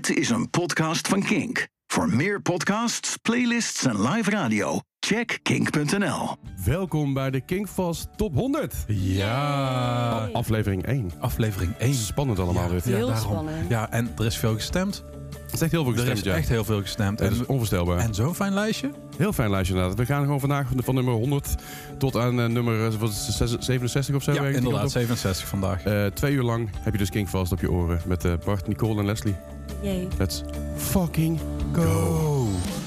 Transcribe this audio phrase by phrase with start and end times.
[0.00, 1.66] Dit is een podcast van Kink.
[1.86, 6.36] Voor meer podcasts, playlists en live radio, check kink.nl.
[6.64, 8.74] Welkom bij de Kingfast Top 100.
[8.86, 11.10] Ja, Aflevering 1.
[11.18, 11.94] aflevering 1.
[11.94, 12.80] Spannend allemaal Ja, weer.
[12.84, 13.30] ja, Heel daarom.
[13.30, 13.68] spannend.
[13.68, 15.04] Ja, en er is veel gestemd.
[15.42, 16.34] Het is echt heel veel Er gestemd, is ja.
[16.38, 17.18] echt heel veel gestemd.
[17.18, 17.98] Het is En, onvoorstelbaar.
[17.98, 18.90] en zo'n fijn lijstje.
[19.16, 19.98] Heel fijn lijstje inderdaad.
[19.98, 21.54] We gaan gewoon vandaag van nummer 100
[21.98, 24.32] tot aan eh, nummer eh, wat is het, zes- 67 of zo.
[24.32, 25.82] Ja, inderdaad, of- 67 vandaag.
[25.84, 28.98] Eh, twee uur lang heb je dus Kingfast op je oren met eh, Bart, Nicole
[28.98, 29.34] en Leslie.
[29.82, 30.08] Jee.
[30.18, 30.44] Let's
[30.76, 31.38] fucking
[31.72, 32.48] go.
[32.54, 32.79] Tell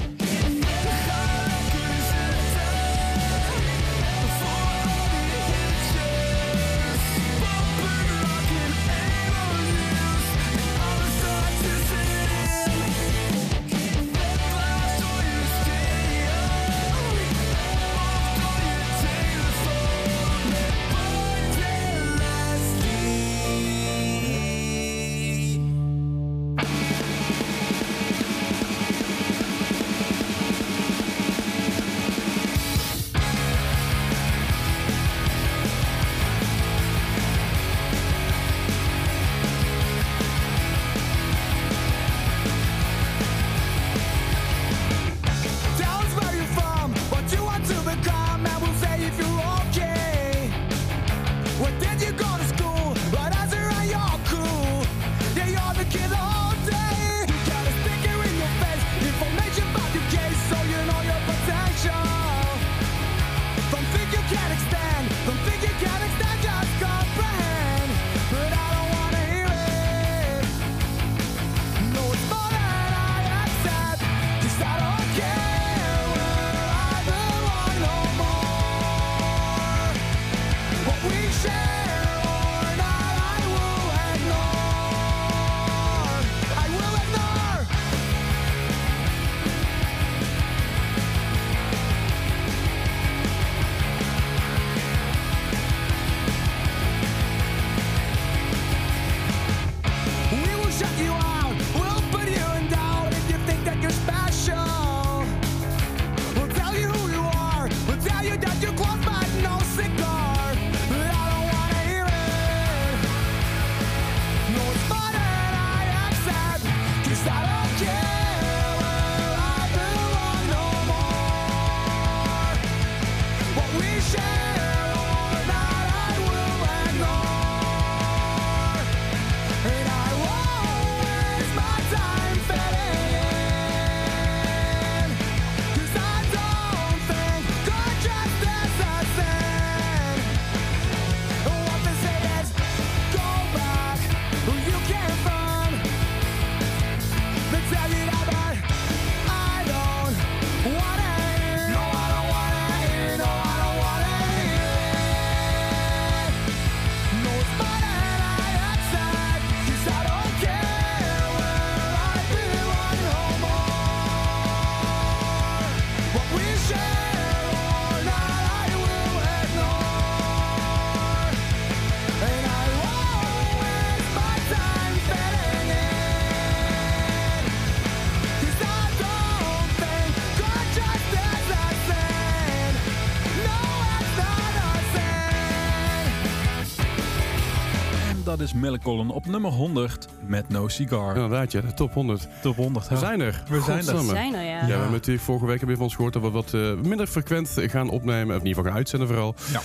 [188.44, 191.15] is Millencolin op nummer 100 met No Cigar.
[191.15, 192.27] Inderdaad, ja, de top 100.
[192.42, 192.88] Top 100.
[192.88, 193.44] We zijn er.
[193.50, 193.83] We zijn er.
[193.83, 194.12] Godsamme.
[194.12, 194.59] Zijn er, ja.
[194.59, 196.88] Ja, we hebben natuurlijk vorige week hebben we van ons gehoord dat we wat eh,
[196.88, 198.36] minder frequent gaan opnemen.
[198.36, 199.36] Of in ieder geval gaan uitzenden vooral.
[199.51, 199.59] Ja.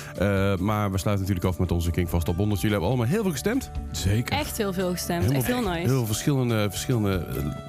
[0.52, 2.60] Eh, maar we sluiten natuurlijk af met onze Kingfast Top 100.
[2.60, 3.70] Jullie hebben allemaal heel veel gestemd.
[3.90, 4.38] Zeker.
[4.38, 5.30] Echt heel veel gestemd.
[5.30, 5.88] Echt heel nice.
[5.88, 7.26] Heel verschillende, verschillende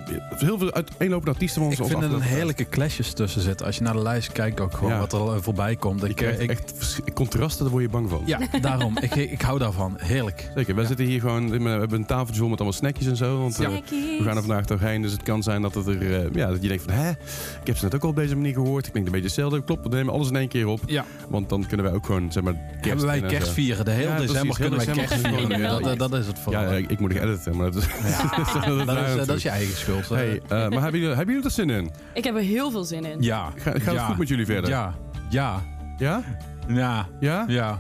[0.09, 1.79] eh, heel veel uiteenlopende artiesten van ons.
[1.79, 3.65] Ik vind er een heerlijke clashes tussen zitten.
[3.65, 4.99] Als je naar de lijst kijkt, ook gewoon Ja.
[4.99, 6.03] wat er al voorbij komt.
[6.03, 8.21] Ik, echt contrasten, daar word je bang van.
[8.25, 8.97] ja, daarom.
[8.97, 9.95] ik, ik hou daarvan.
[9.97, 10.51] Heerlijk.
[10.55, 13.37] Zeker, wij zitten hier gewoon, we hebben een tafeltje vol met allemaal snackjes en zo.
[13.39, 16.33] Want eh, we gaan er vandaag doorheen, dus het kan zijn dat, het er, eh,
[16.33, 16.93] ja, dat je denkt van...
[16.93, 17.17] Hè, ik
[17.67, 18.87] heb ze net ook al op deze manier gehoord.
[18.87, 19.63] Ik denk een beetje hetzelfde.
[19.63, 20.79] Klopt, we nemen alles in één keer op.
[20.85, 21.05] Ja.
[21.29, 23.25] Want dan kunnen wij ook gewoon, zeg maar, kerst Hebben wij zo.
[23.27, 23.85] kerst vieren.
[23.85, 25.81] De hele Ja, december kunnen wij kerst vieren.
[25.83, 26.61] Dat, dat is het vooral.
[26.63, 27.87] Ja, ik, ik moet nog editen, maar dat is...
[28.65, 30.09] dat, dat, is, eh, dat is je eigen schuld.
[30.09, 31.91] Hey, eh, maar hebben jullie, hebben jullie er zin in?
[32.13, 33.21] Ik heb er heel veel zin in.
[33.21, 33.51] ja.
[33.55, 34.69] Ga- gaat het goed met jullie verder?
[34.69, 34.93] Ja.
[35.29, 35.63] Ja.
[35.97, 36.23] Ja?
[36.67, 37.07] Ja.
[37.19, 37.45] Ja?
[37.47, 37.79] Ja.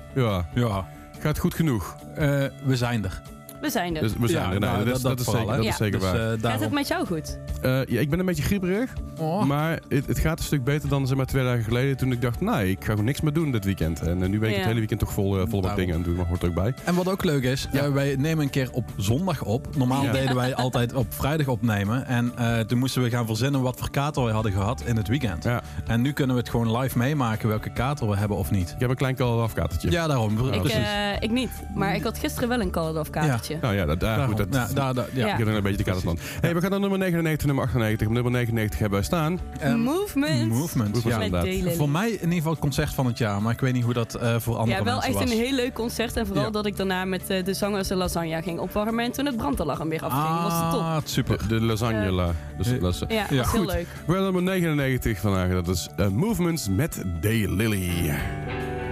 [0.53, 0.87] Ja.
[1.19, 1.95] Gaat goed genoeg?
[2.15, 3.21] Eh, we zijn er.
[3.61, 4.01] We zijn er.
[4.01, 4.59] Dus we zijn Ja, er.
[4.59, 6.15] Nee, nou, dat, is- dat- dat is dat zeker, dat is zeker Dus, waar.
[6.15, 6.73] eh, Gaat het daarom.
[6.73, 7.37] met jou goed?
[7.61, 8.93] Eh, ja, ik ben een beetje grieperig.
[9.17, 9.43] Oh.
[9.43, 11.97] Maar het, het gaat een stuk beter dan zeg maar, twee dagen geleden.
[11.97, 14.01] Toen ik dacht, nou, ik ga gewoon niks meer doen dit weekend.
[14.01, 14.57] En eh, nu ben ik Ja.
[14.59, 15.75] het hele weekend toch vol, eh, vol met Daarom.
[15.79, 16.17] dingen aan het doen.
[16.17, 16.73] Maar hoort er ook bij.
[16.85, 19.75] En wat ook leuk is, wij nemen een keer op zondag op.
[19.75, 20.11] Normaal Ja.
[20.11, 22.05] deden wij altijd op vrijdag opnemen.
[22.05, 25.07] En eh, toen moesten we gaan verzinnen wat voor kater we hadden gehad in het
[25.07, 25.43] weekend.
[25.43, 25.61] Ja.
[25.87, 28.69] En nu kunnen we het gewoon live meemaken welke kater we hebben of niet.
[28.69, 29.91] Ik heb een klein kalafkatertje.
[29.91, 30.51] Ja, daarom.
[30.53, 30.77] ik, precies.
[30.77, 31.49] eh, ik niet.
[31.75, 33.48] Maar ik had gisteren wel een Call of kaartje.
[33.61, 35.31] Nou ja, dat, daar, goed, dat, ja, daar, daar, ja.
[35.31, 36.17] Ik heb er een beetje de kaders van.
[36.41, 38.07] Hey, we gaan naar nummer 99, nummer 98.
[38.07, 39.39] Op nummer 99 hebben wij staan.
[39.59, 40.47] Ehm, Movement.
[40.49, 40.93] Movement.
[41.03, 41.71] Movement, Ja.
[41.71, 43.41] Voor mij in ieder geval het concert van het jaar.
[43.41, 45.31] Maar ik weet niet hoe dat eh, voor andere Ja, wel mensen echt was.
[45.31, 46.17] een heel leuk concert.
[46.17, 46.49] En vooral Ja.
[46.51, 49.05] dat ik daarna met eh, de zangers de lasagne ging opwarmen.
[49.05, 50.41] En toen het brandalarm weer afging.
[50.43, 50.79] was het top.
[50.81, 51.37] Ah, super.
[51.37, 52.11] De, de lasagne.
[52.11, 52.31] la.
[52.57, 52.77] Dus, Ja.
[52.77, 53.37] dat is, Ja, Ja.
[53.37, 53.71] was heel Goed.
[53.71, 53.87] leuk.
[54.05, 55.51] we hebben nummer 99 vandaag.
[55.51, 57.87] Dat is eh, Movements met Daylily.
[57.89, 58.88] outside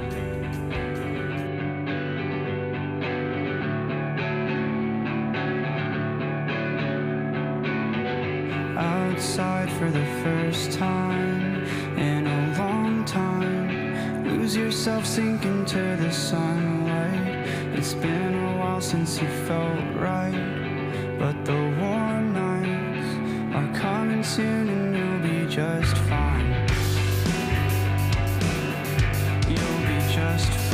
[9.77, 11.63] for the first time
[11.97, 14.25] in a long time.
[14.25, 17.45] Lose yourself, sink into the sunlight.
[17.75, 24.67] It's been a while since you felt right, but the warm nights are coming soon
[24.67, 26.49] and you'll be just fine.
[29.47, 30.66] You'll be just fine.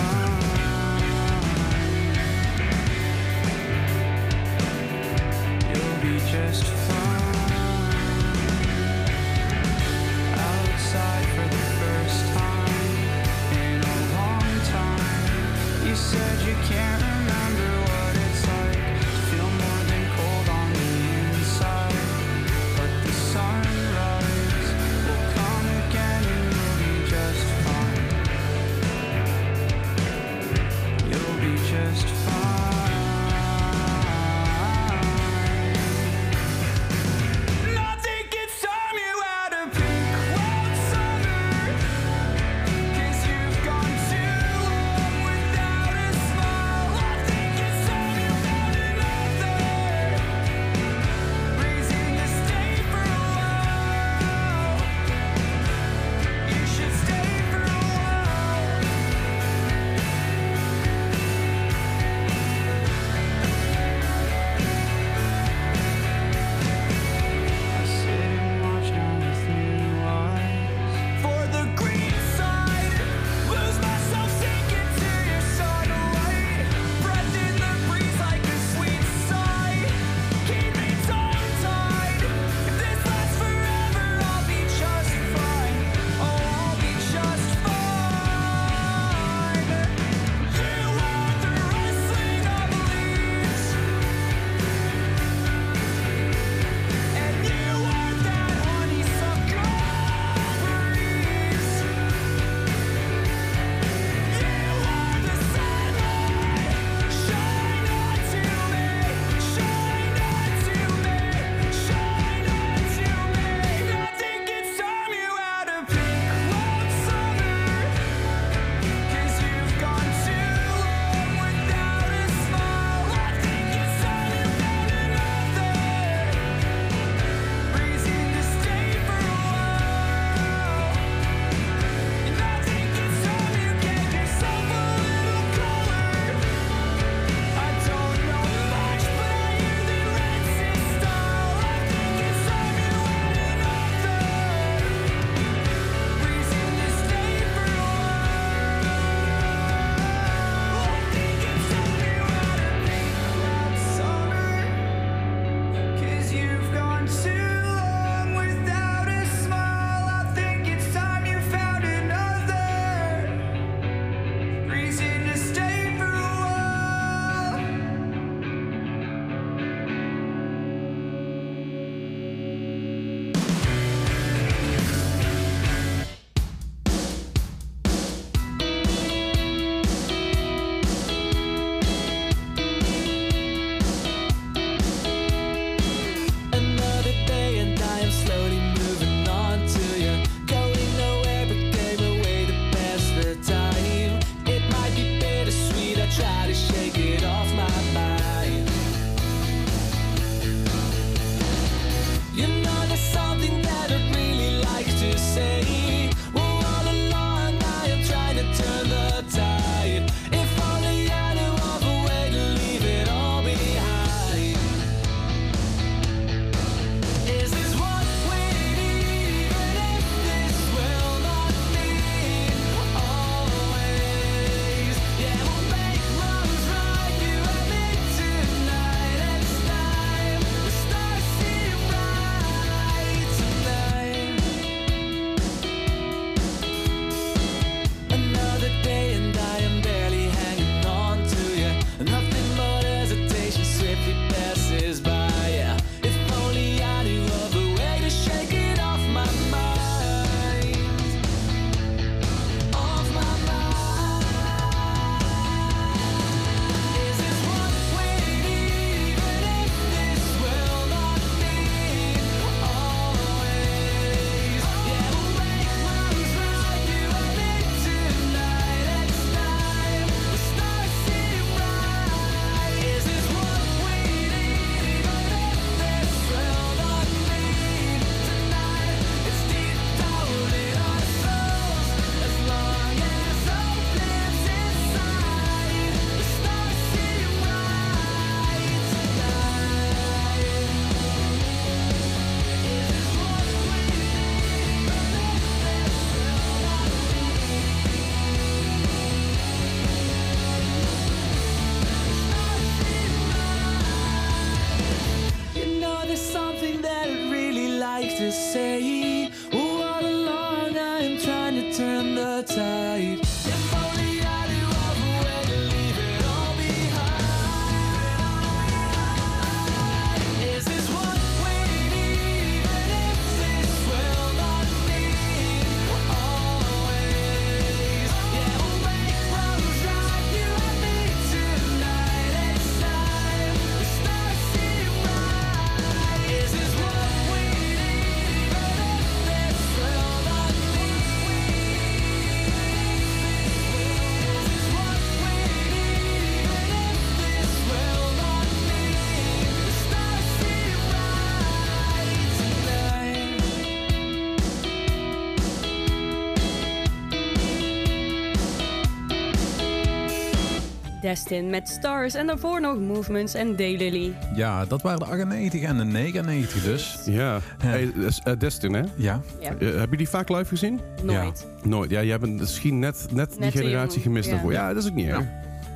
[361.14, 364.14] Destin met Stars en daarvoor nog Movements en Daylily.
[364.36, 367.00] Ja, dat waren de 98 en de 99 dus.
[367.06, 367.40] Ja.
[367.58, 367.92] Hey,
[368.24, 368.82] eh, Destin, hè?
[368.96, 369.22] Ja.
[369.40, 370.80] Ja, Eh, heb je die vaak live gezien?
[371.04, 371.48] nooit.
[371.64, 371.90] Nooit.
[371.90, 374.32] Ja, jij bent misschien net, net, die Net generatie gemist ja.
[374.34, 374.52] daarvoor.
[374.52, 375.24] Ja, dat is ook niet erg.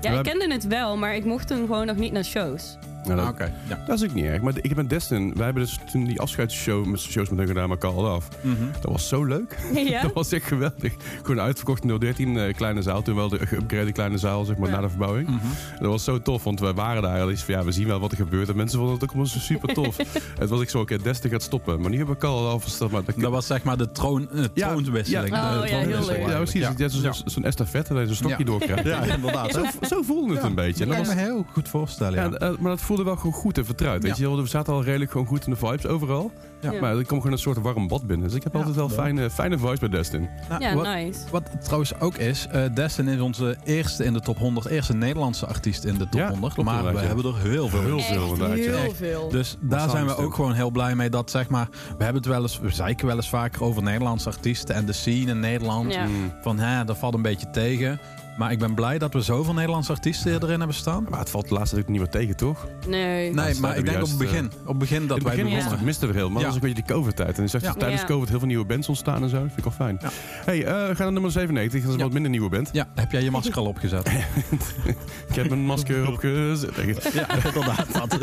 [0.01, 2.77] Ja, ik kende het wel, maar ik mocht toen gewoon nog niet naar shows.
[3.07, 3.53] Ja, dat, Ah, Oké.
[3.69, 3.83] Ja.
[3.87, 4.41] dat is ook niet erg.
[4.41, 5.33] Maar ik heb Destin.
[5.35, 8.27] Wij hebben dus toen die afscheidsshow met shows met hun gedaan, maar Call Af.
[8.41, 8.55] Mhm.
[8.81, 9.57] Dat was zo leuk.
[9.87, 10.01] Ja?
[10.07, 10.93] Dat was echt geweldig.
[11.23, 13.01] Gewoon uitverkocht in 013, eh, kleine zaal.
[13.01, 14.75] Toen wel de geüpgrade kleine zaal, zeg maar, Ja.
[14.75, 15.27] na de verbouwing.
[15.27, 15.37] Mhm.
[15.79, 17.21] Dat was zo tof, want wij waren daar.
[17.21, 18.49] al iets van, ja, we zien wel wat er gebeurt.
[18.49, 19.97] En mensen vonden het ook allemaal zo super tof.
[20.39, 21.81] het was ik zo, oké, Destin gaat stoppen.
[21.81, 22.65] Maar nu hebben we Call Af.
[22.77, 25.35] Dat, maar, dat, Dat was zeg maar de troon, eh, Ja, troonwisseling.
[25.35, 25.59] ja.
[25.59, 26.17] Oh, ja, heel leuk.
[26.27, 26.67] ja, precies.
[26.77, 28.43] Ja, zo'n zo'n estafette, dat je zo'n stokje Ja.
[28.43, 28.83] doorkrijgt.
[28.85, 29.51] Ja, inderdaad.
[29.53, 30.83] Zo, zo voelde het een beetje.
[30.83, 32.39] En Dat kan was, me heel goed voorstellen.
[32.39, 34.01] eh, maar dat voelde wel gewoon goed en vertrouwd.
[34.01, 34.24] Weet Ja.
[34.24, 36.32] je wel, we zaten al redelijk gewoon goed in de vibes overal.
[36.82, 38.27] Maar er kwam gewoon een soort warm bad binnen.
[38.27, 40.30] Dus ik heb Ja, altijd wel fijne, fijne vibes bij Destin.
[40.50, 41.20] Nou, Ja, wat, nice.
[41.32, 45.46] wat trouwens ook is, eh Destin is onze eerste in de top 100, eerste Nederlandse
[45.48, 46.54] artiest in de top Ja, 100.
[46.54, 47.82] klopt maar we hebben er heel veel.
[47.82, 48.58] Heel veel inderdaad.
[48.58, 48.75] ja.
[48.77, 49.30] heel veel.
[49.30, 52.32] Dus daar zijn we ook gewoon heel blij mee dat zeg maar, we hebben het
[52.32, 55.94] wel eens, we zeiken wel eens vaker over Nederlandse artiesten en de scene in Nederland.
[55.94, 56.06] Ja.
[56.06, 56.34] Mm.
[56.42, 58.00] Van hè, dat valt een beetje tegen.
[58.38, 61.06] Maar ik ben blij dat we zoveel Nederlandse artiesten erin hebben staan.
[61.10, 62.67] Maar het valt laatst natuurlijk niet meer tegen, toch?
[62.88, 63.34] Nee.
[63.34, 65.70] Nee, maar ik denk op het begin, op het begin dat in het wij begonnen.
[65.70, 66.48] miste, miste we heel, maar Ja.
[66.48, 67.38] dat was ook een beetje die COVID-tijd.
[67.38, 67.74] En je zag Ja.
[67.74, 68.08] tijdens Ja.
[68.08, 69.36] COVID heel veel nieuwe bands ontstaan en zo.
[69.36, 69.98] Dat vind ik wel fijn.
[70.01, 70.10] Ja.
[70.46, 71.79] hey, eh, we gaan naar nummer 97.
[71.79, 72.03] Dat is een Ja.
[72.03, 72.70] wat minder nieuwe band.
[72.72, 74.08] Ja, heb jij je masker al opgezet?
[75.29, 76.75] Ik heb mijn masker opgezet.
[77.13, 77.94] ja, inderdaad.
[77.94, 78.17] Dat.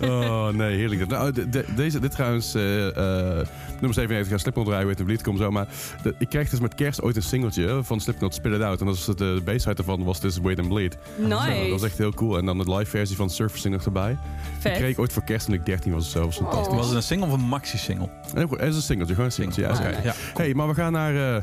[0.10, 1.06] Oh nee, heerlijk.
[1.08, 2.96] Nou, de- de- deze, dit trouwens, eh,
[3.40, 3.46] eh,
[3.84, 5.50] nummer 97 gaat Slipknot draaien, weet de Bleed, kom zo.
[5.50, 5.66] Maar
[6.02, 8.80] de- ik kreeg dus met kerst ooit een singeltje van Slipknot, Spit It Out.
[8.80, 10.96] En dat is het, de B-side ervan was dus Wait and Bleed.
[11.18, 11.60] Nice.
[11.60, 12.38] Dat was echt heel cool.
[12.38, 14.08] En dan de live versie van Surfacing nog erbij.
[14.08, 14.18] Die
[14.58, 14.72] Vet.
[14.76, 16.24] kreeg ik ooit voor kerst toen ik 13 was of zo.
[16.24, 16.68] Was fantastisch.
[16.72, 16.76] Oh.
[16.76, 18.08] Was het een single of een maxi-single?
[18.34, 19.62] En ook, het is een singeltje, gewoon een singeltje.
[19.62, 19.88] Ja, is oké.
[19.88, 20.02] nice.
[20.02, 20.14] Ja.
[20.34, 21.42] hey, maar we gaan naar eh,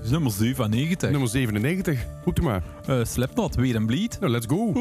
[0.00, 1.10] Dus nummer 97.
[1.10, 2.06] nummer 97.
[2.24, 2.62] Roep er maar.
[2.86, 4.16] Eh, Slipknot, Weed and Bleed.
[4.20, 4.70] Nou, let's go.
[4.70, 4.74] I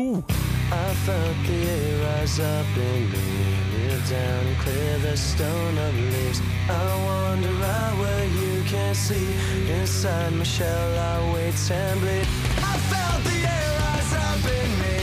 [1.03, 3.56] felt the air rise up in me,
[4.05, 6.41] down and clear the stone of leaves.
[6.69, 6.71] I
[7.05, 9.35] wander out where you can see.
[9.71, 12.27] Inside my shell, I wait and bleed.
[12.71, 14.97] I felt the air rise up in me,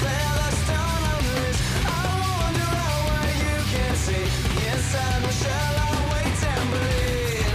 [0.00, 1.60] clear the stone of leaves.
[1.84, 4.26] I wander out where you can see.
[4.70, 7.46] Inside my shell, I wait and bleed.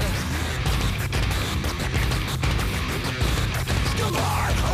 [3.98, 4.66] Something about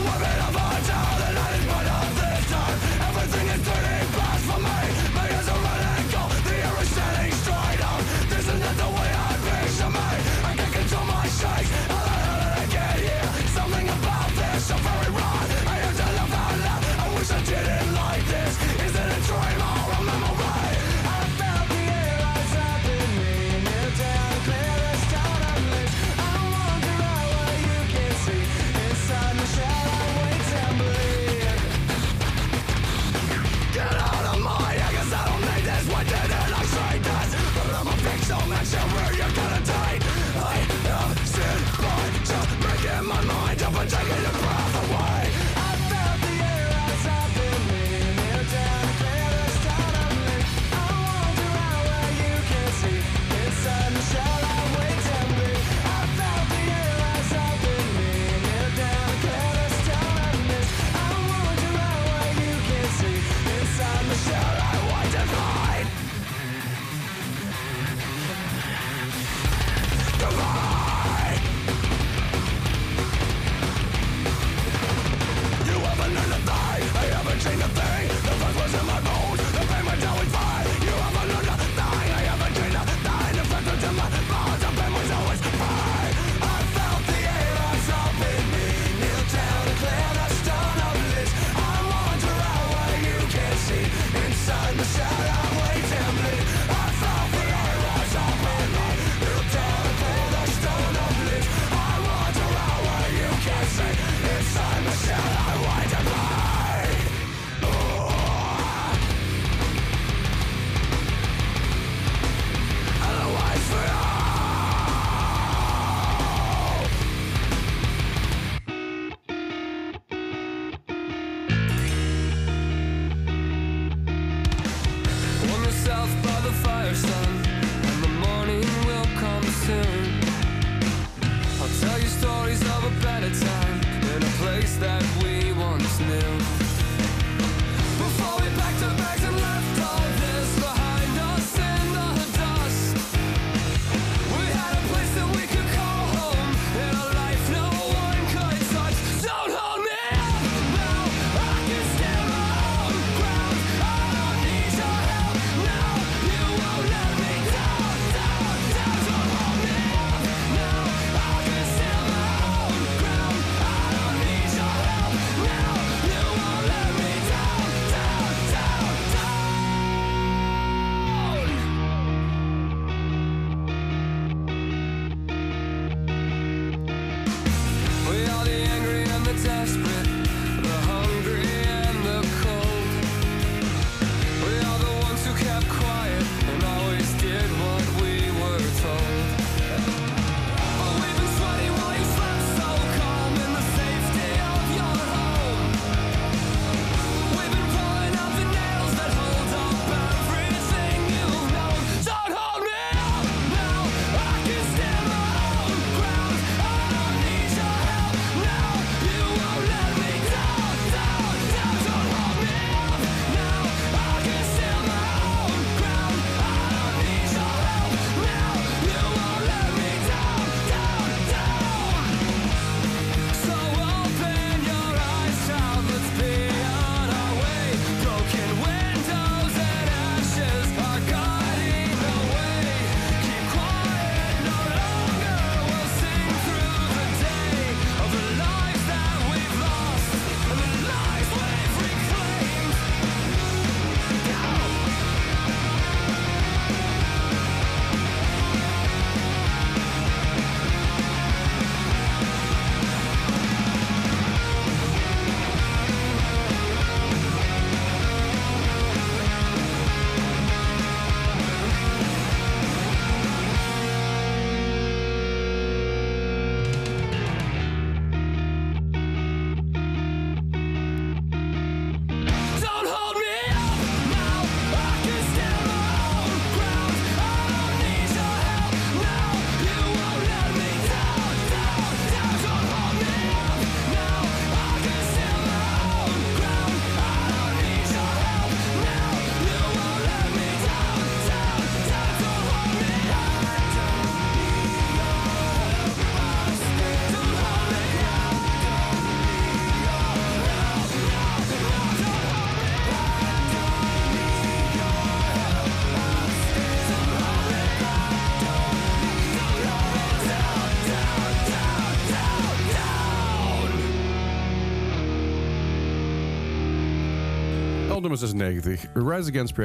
[318.03, 319.57] nummer 96, Rise Against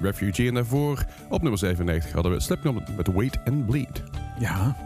[0.00, 0.48] Refugee.
[0.48, 4.02] En daarvoor op nummer 97 hadden we Slipknot met Wait and Bleed.
[4.38, 4.76] Ja,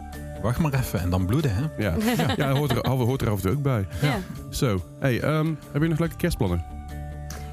[0.41, 1.61] wacht maar even en dan bloeden, hè?
[1.77, 1.95] Ja,
[2.37, 3.85] ja hoort, er, hoort er af en toe ook bij.
[4.01, 4.17] Ja,
[4.49, 6.63] Zo, hey, ehm, heb je nog leuke kerstplannen?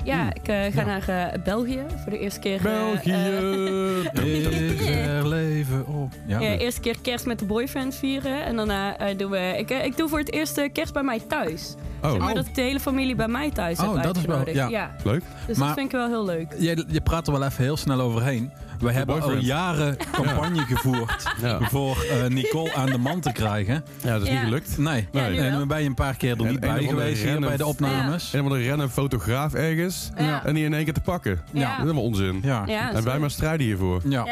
[0.05, 2.57] ja ik eh, ga naar eh, België voor de eerste keer.
[2.57, 3.13] eh, België!
[4.93, 6.13] er leven op.
[6.27, 8.45] Ja, Ja, eerste keer kerst met de boyfriend vieren.
[8.45, 9.55] En daarna doen we...
[9.59, 11.75] Ik, ik doe voor het eerst kerst bij mij thuis.
[12.03, 14.25] Oh, Zeg maar dat ik de hele familie bij mij thuis heb Oh, dat is
[14.25, 14.71] wel- uitgenodigd.
[14.73, 14.91] ja.
[15.05, 15.23] leuk.
[15.47, 16.47] Dus Maar- dat vind ik wel heel leuk.
[16.59, 18.51] je, je praat er wel even heel snel overheen.
[18.79, 21.59] We hebben al jaren campagne gevoerd Ja.
[21.61, 23.85] voor eh, Nicole aan de man te krijgen.
[24.03, 24.33] Ja, dat is Ja.
[24.35, 24.79] niet gelukt.
[24.79, 27.31] Nee, Ja, nu en dan ben je een paar keer er niet bij geweest hier
[27.31, 28.33] rennen- bij de opnames.
[28.35, 30.45] En dan rennen een fotograaf ergens Ja.
[30.45, 31.41] en die in één keer te pakken.
[31.53, 31.61] Ja.
[31.61, 32.41] Dat is helemaal onzin.
[32.43, 32.63] Ja.
[32.67, 34.01] Ja, En wij maar strijden hiervoor.
[34.09, 34.27] Ja.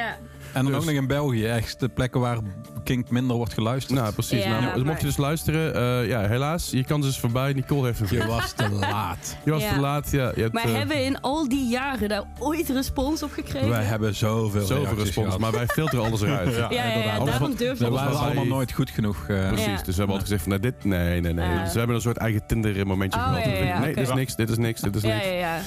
[0.52, 2.38] En dan Dus- ook nog in België, echt de plekken waar
[2.84, 3.98] Kink minder wordt geluisterd.
[4.00, 4.42] Nou, precies.
[4.44, 7.52] Ja, nou, dus mocht je dus luisteren, eh, ja, helaas, je kans is voorbij.
[7.52, 9.36] Nicole heeft een Je was te laat.
[9.44, 9.72] Je was Ja.
[9.72, 10.10] te laat.
[10.10, 13.32] Ja, je hebt Maar eh, hebben we in al die jaren daar ooit respons op
[13.32, 13.68] gekregen?
[13.68, 15.38] Wij hebben zoveel zoveel respons, gehad.
[15.40, 16.54] maar wij filteren alles eruit.
[16.56, 19.16] Ja, ja, ja, ja, daarom durf waren allemaal nooit goed genoeg.
[19.28, 19.76] eh, Precies, Ja.
[19.76, 21.62] dus we hebben altijd gezegd van nee, dit, nee, nee, nee.
[21.62, 23.44] Dus we hebben een soort eigen Tinder momentje Oh, gehad.
[23.44, 25.24] ja, ja, nee, dit is niks, dit is niks, dit is niks.
[25.24, 25.58] ja, ja.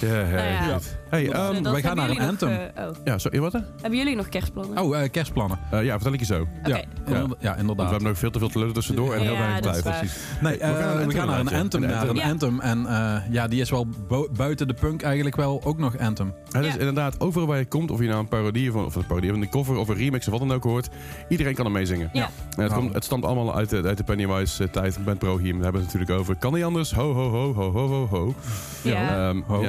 [0.00, 0.78] Ja, ja, Nou ja.
[1.08, 2.48] Hey, ehm, Dus wij gaan naar een nog, anthem.
[2.48, 2.90] eh, oh.
[3.04, 3.52] ja, sorry, wat?
[3.52, 4.78] Hebben jullie nog kerstplannen?
[4.82, 5.58] Oh, eh, kerstplannen.
[5.70, 6.36] Eh, ja, vertel ik je zo.
[6.62, 6.76] Want Oké.
[6.76, 7.36] Ja, inderdaad.
[7.40, 9.82] ja, we hebben nog veel te veel te lullen tussendoor en heel Ja, weinig tijd.
[9.82, 10.16] Precies.
[10.40, 11.88] Nee, We gaan naar een we gaan naar een anthem, ja.
[11.88, 12.28] Naar een Ja.
[12.30, 12.60] anthem.
[12.60, 16.34] En eh, ja, die is wel bu- buiten de punk eigenlijk wel ook nog anthem.
[16.50, 16.78] Het is Ja.
[16.78, 19.40] inderdaad, overal waar je komt, of je nou een parodie van, of een parodie van
[19.42, 20.88] een cover of een remix of wat dan ook hoort,
[21.28, 22.10] iedereen kan er mee zingen.
[22.12, 22.24] Ja.
[22.24, 22.80] En het, Nou.
[22.80, 25.52] komt, het stamt allemaal uit de, uit de Pennywise-tijd, Band Pro hier.
[25.52, 26.36] Daar hebben we het natuurlijk over.
[26.36, 28.34] Kan niet anders, ho, ho, ho, ho, ho, ho, ho.
[28.82, 29.28] Ja.
[29.28, 29.62] Ehm, Ho.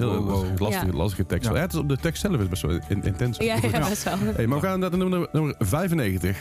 [0.00, 0.92] Heel Wow, wow, lastige, Ja.
[0.92, 1.48] lastige tekst.
[1.48, 1.54] Ja.
[1.54, 1.60] Ja.
[1.60, 3.38] het is, de tekst zelf is best wel in- intens.
[3.38, 4.14] Ja, ja, best wel.
[4.34, 6.36] Hey, maar we gaan naar nummer, nummer 95.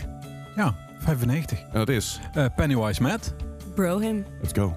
[0.55, 1.59] Ja, 95.
[1.59, 3.33] En dat is, Eh, Pennywise Matt.
[3.75, 4.25] Bro him.
[4.41, 4.75] let's go.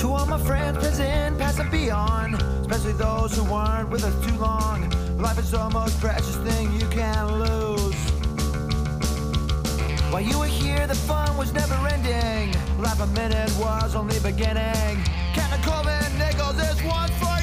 [0.00, 4.36] To all my friends, present, past, and beyond, especially those who weren't with us too
[4.36, 4.90] long.
[5.18, 7.83] Life is the most precious thing you can lose.
[10.14, 12.54] While you were here, the fun was never ending.
[12.80, 15.02] Life a minute was only beginning.
[15.34, 17.33] Captain Coleman Nichols, this one for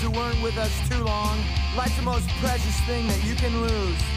[0.00, 1.38] who weren't with us too long,
[1.76, 4.09] life's the most precious thing that you can lose.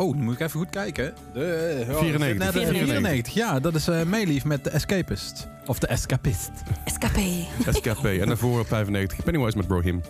[0.00, 1.12] Oh, nu moet ik even goed kijken.
[1.32, 2.54] De, oh, 94.
[2.54, 3.34] net, eh, 94.
[3.34, 5.48] Ja, dat is eh Meelief met de Escapist.
[5.66, 6.50] Of de Escapist.
[6.84, 7.46] Escapé.
[7.72, 8.04] SKP.
[8.04, 9.24] En daarvoor op 95.
[9.24, 10.02] Pennywise met Brohim.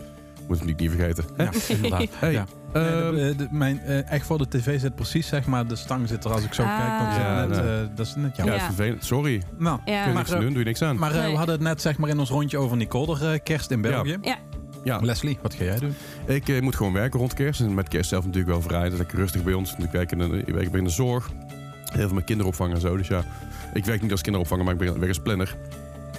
[0.48, 1.24] Moet ik niet, niet vergeten.
[1.36, 1.44] Hè?
[1.44, 2.06] Ja, inderdaad.
[2.20, 2.44] Hey, ja.
[2.72, 5.76] Nee, ehm, de- de- mijn, eh, echt voor de tv zit precies, zeg maar, de
[5.76, 6.76] stang zit er als ik zo Ah.
[6.78, 6.98] kijk.
[6.98, 7.80] Dan zit Ja, net, nee.
[7.82, 8.54] eh, dat is net ja, jammer.
[8.56, 9.04] is vervelend.
[9.04, 9.42] Sorry.
[9.58, 9.84] Nou, Ja.
[9.84, 10.98] Kun je maar, niks aan eh, doen, doe je niks aan.
[10.98, 11.30] maar eh, Nee.
[11.30, 14.16] we hadden het net zeg maar in ons rondje over Nicole, de kerst in België.
[14.22, 14.36] Ja.
[14.88, 15.94] Ja, Leslie, wat ga jij doen?
[16.26, 17.60] ik eh, moet gewoon werken rond kerst.
[17.60, 18.88] En met kerst zelf natuurlijk wel vrij.
[18.88, 19.74] Dat lekker rustig bij ons.
[19.78, 21.30] Ik werk in, de, ik werk in de zorg.
[21.92, 22.96] Heel veel met kinderopvang en zo.
[22.96, 23.24] Dus ja,
[23.74, 25.56] ik werk niet als kinderopvanger, maar ik ben- werk als planner.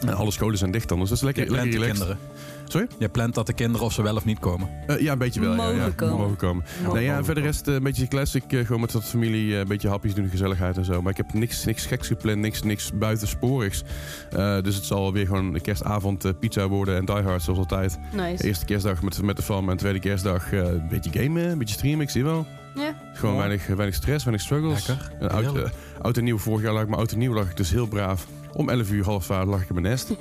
[0.07, 2.07] Alle scholen zijn dicht dan, dus dat is lekker, Je plant lekker de relaxed.
[2.07, 2.37] kinderen.
[2.67, 2.87] Sorry?
[2.99, 4.69] Je plant dat de kinderen of ze wel of niet komen.
[4.87, 5.49] Eh, ja, een beetje wel.
[5.51, 6.17] ja, Mogen ja, komen.
[6.17, 6.63] Mogen komen.
[6.93, 8.43] Nee, ja, verder rest eh, een beetje classic.
[8.53, 11.01] eh, gewoon met wat familie, eh, een beetje hapjes doen, gezelligheid en zo.
[11.01, 13.83] Maar ik heb niks, niks geks gepland, niks, niks buitensporigs.
[14.31, 17.99] Eh, dus het zal weer gewoon een kerstavond pizza worden en Die Hard zoals altijd.
[18.13, 18.43] Nice.
[18.43, 21.75] Eerste kerstdag met, met de fam en tweede kerstdag eh, een beetje gamen, een beetje
[21.75, 22.45] streamen, ik zie wel.
[22.75, 22.93] Ja.
[23.13, 23.39] Gewoon Oh.
[23.39, 24.87] weinig, weinig stress, weinig struggles.
[24.87, 25.31] Lekker.
[25.31, 27.71] Oud, oud en nieuw, vorig jaar lag ik, maar oud en nieuw lag ik dus
[27.71, 28.27] heel braaf.
[28.53, 30.09] Om 11 uur, half twaalf lag ik in mijn nest.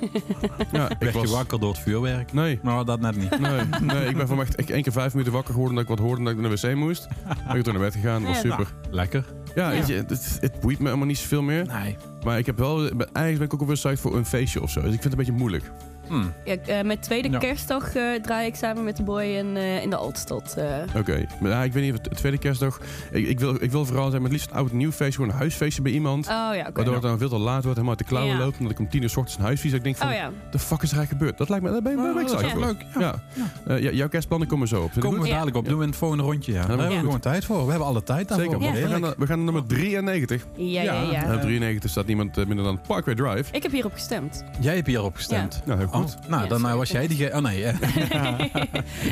[0.71, 1.31] ja, ik Werd je was...
[1.31, 2.33] wakker door het vuurwerk?
[2.33, 3.39] Nee, Nou, dat net niet.
[3.39, 5.99] Nee, nee, ik ben van echt één keer vijf minuten wakker geworden dat ik wat
[6.07, 7.07] hoorde dat ik naar de wc moest.
[7.47, 8.49] Ben ik toen naar bed gegaan, dat was Ja.
[8.49, 8.73] super.
[8.91, 9.25] Lekker.
[9.55, 9.77] Ja, Ja.
[9.77, 11.65] weet je, het, het boeit me allemaal niet zoveel meer.
[11.65, 11.95] Nee.
[12.23, 14.81] Maar ik heb wel, eigenlijk ben ik ook alweer psyched voor een feestje of zo.
[14.81, 15.71] Dus ik vind het een beetje moeilijk.
[16.09, 16.23] Hm.
[16.45, 17.37] Ja, eh, met tweede Ja.
[17.37, 20.53] kerstdag eh, draai ik samen met de boy in, eh, in de Altstad.
[20.57, 20.65] eh.
[20.99, 22.79] Oké, maar ja, ik weet niet, wat- tweede kerstdag.
[23.11, 25.35] Ik, ik, wil, ik wil vooral zijn met liefst een oud nieuw feestje, gewoon een
[25.37, 26.25] huisfeestje bij iemand.
[26.27, 26.71] Oh ja, oké.
[26.73, 28.39] Waardoor het dan veel te laat wordt, helemaal uit de klauwen Ja.
[28.43, 28.57] loopt.
[28.57, 29.73] Omdat ik om tien uur s ochtends een huisvies.
[29.73, 30.31] Ik denk van, Oh ja.
[30.51, 31.37] de fuck is er eigenlijk gebeurd?
[31.37, 32.85] Dat lijkt me, daar ben, ben, ben ik Oh, dat leuk.
[32.99, 32.99] Ja.
[33.35, 33.73] Ja.
[33.75, 34.91] Eh, ja, jouw kerstplannen komen zo op.
[34.93, 35.65] Je Komen we dadelijk op.
[35.65, 36.51] Doen we in het volgende rondje.
[36.51, 36.57] Ja.
[36.59, 37.63] Daar dat hebben we gewoon tijd voor.
[37.63, 38.51] We hebben alle tijd daarvoor.
[38.61, 38.65] Zeker.
[38.67, 38.73] Ja.
[38.73, 40.45] We, gaan we gaan naar nummer 93.
[40.55, 41.11] Ja, ja, Ja.
[41.11, 41.23] ja.
[41.23, 43.43] En op 93 staat niemand minder dan Parkway Drive.
[43.53, 44.43] Ik heb hierop gestemd.
[44.59, 45.61] Jij hebt hierop gestemd.
[45.65, 46.77] Nou, Oh, nou, Ja, dan eh, sorry.
[46.77, 47.33] was jij die...
[47.33, 48.39] Oh nee, eh,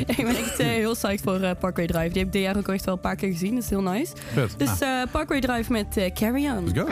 [0.06, 2.08] ik ben echt eh, heel psyched voor eh, Parkway Drive.
[2.08, 3.54] Die heb ik dit jaar ook echt wel een paar keer gezien.
[3.54, 4.12] Dat is heel nice.
[4.56, 6.64] Dus eh, Parkway Drive met eh, Carry On.
[6.64, 6.86] Let's go.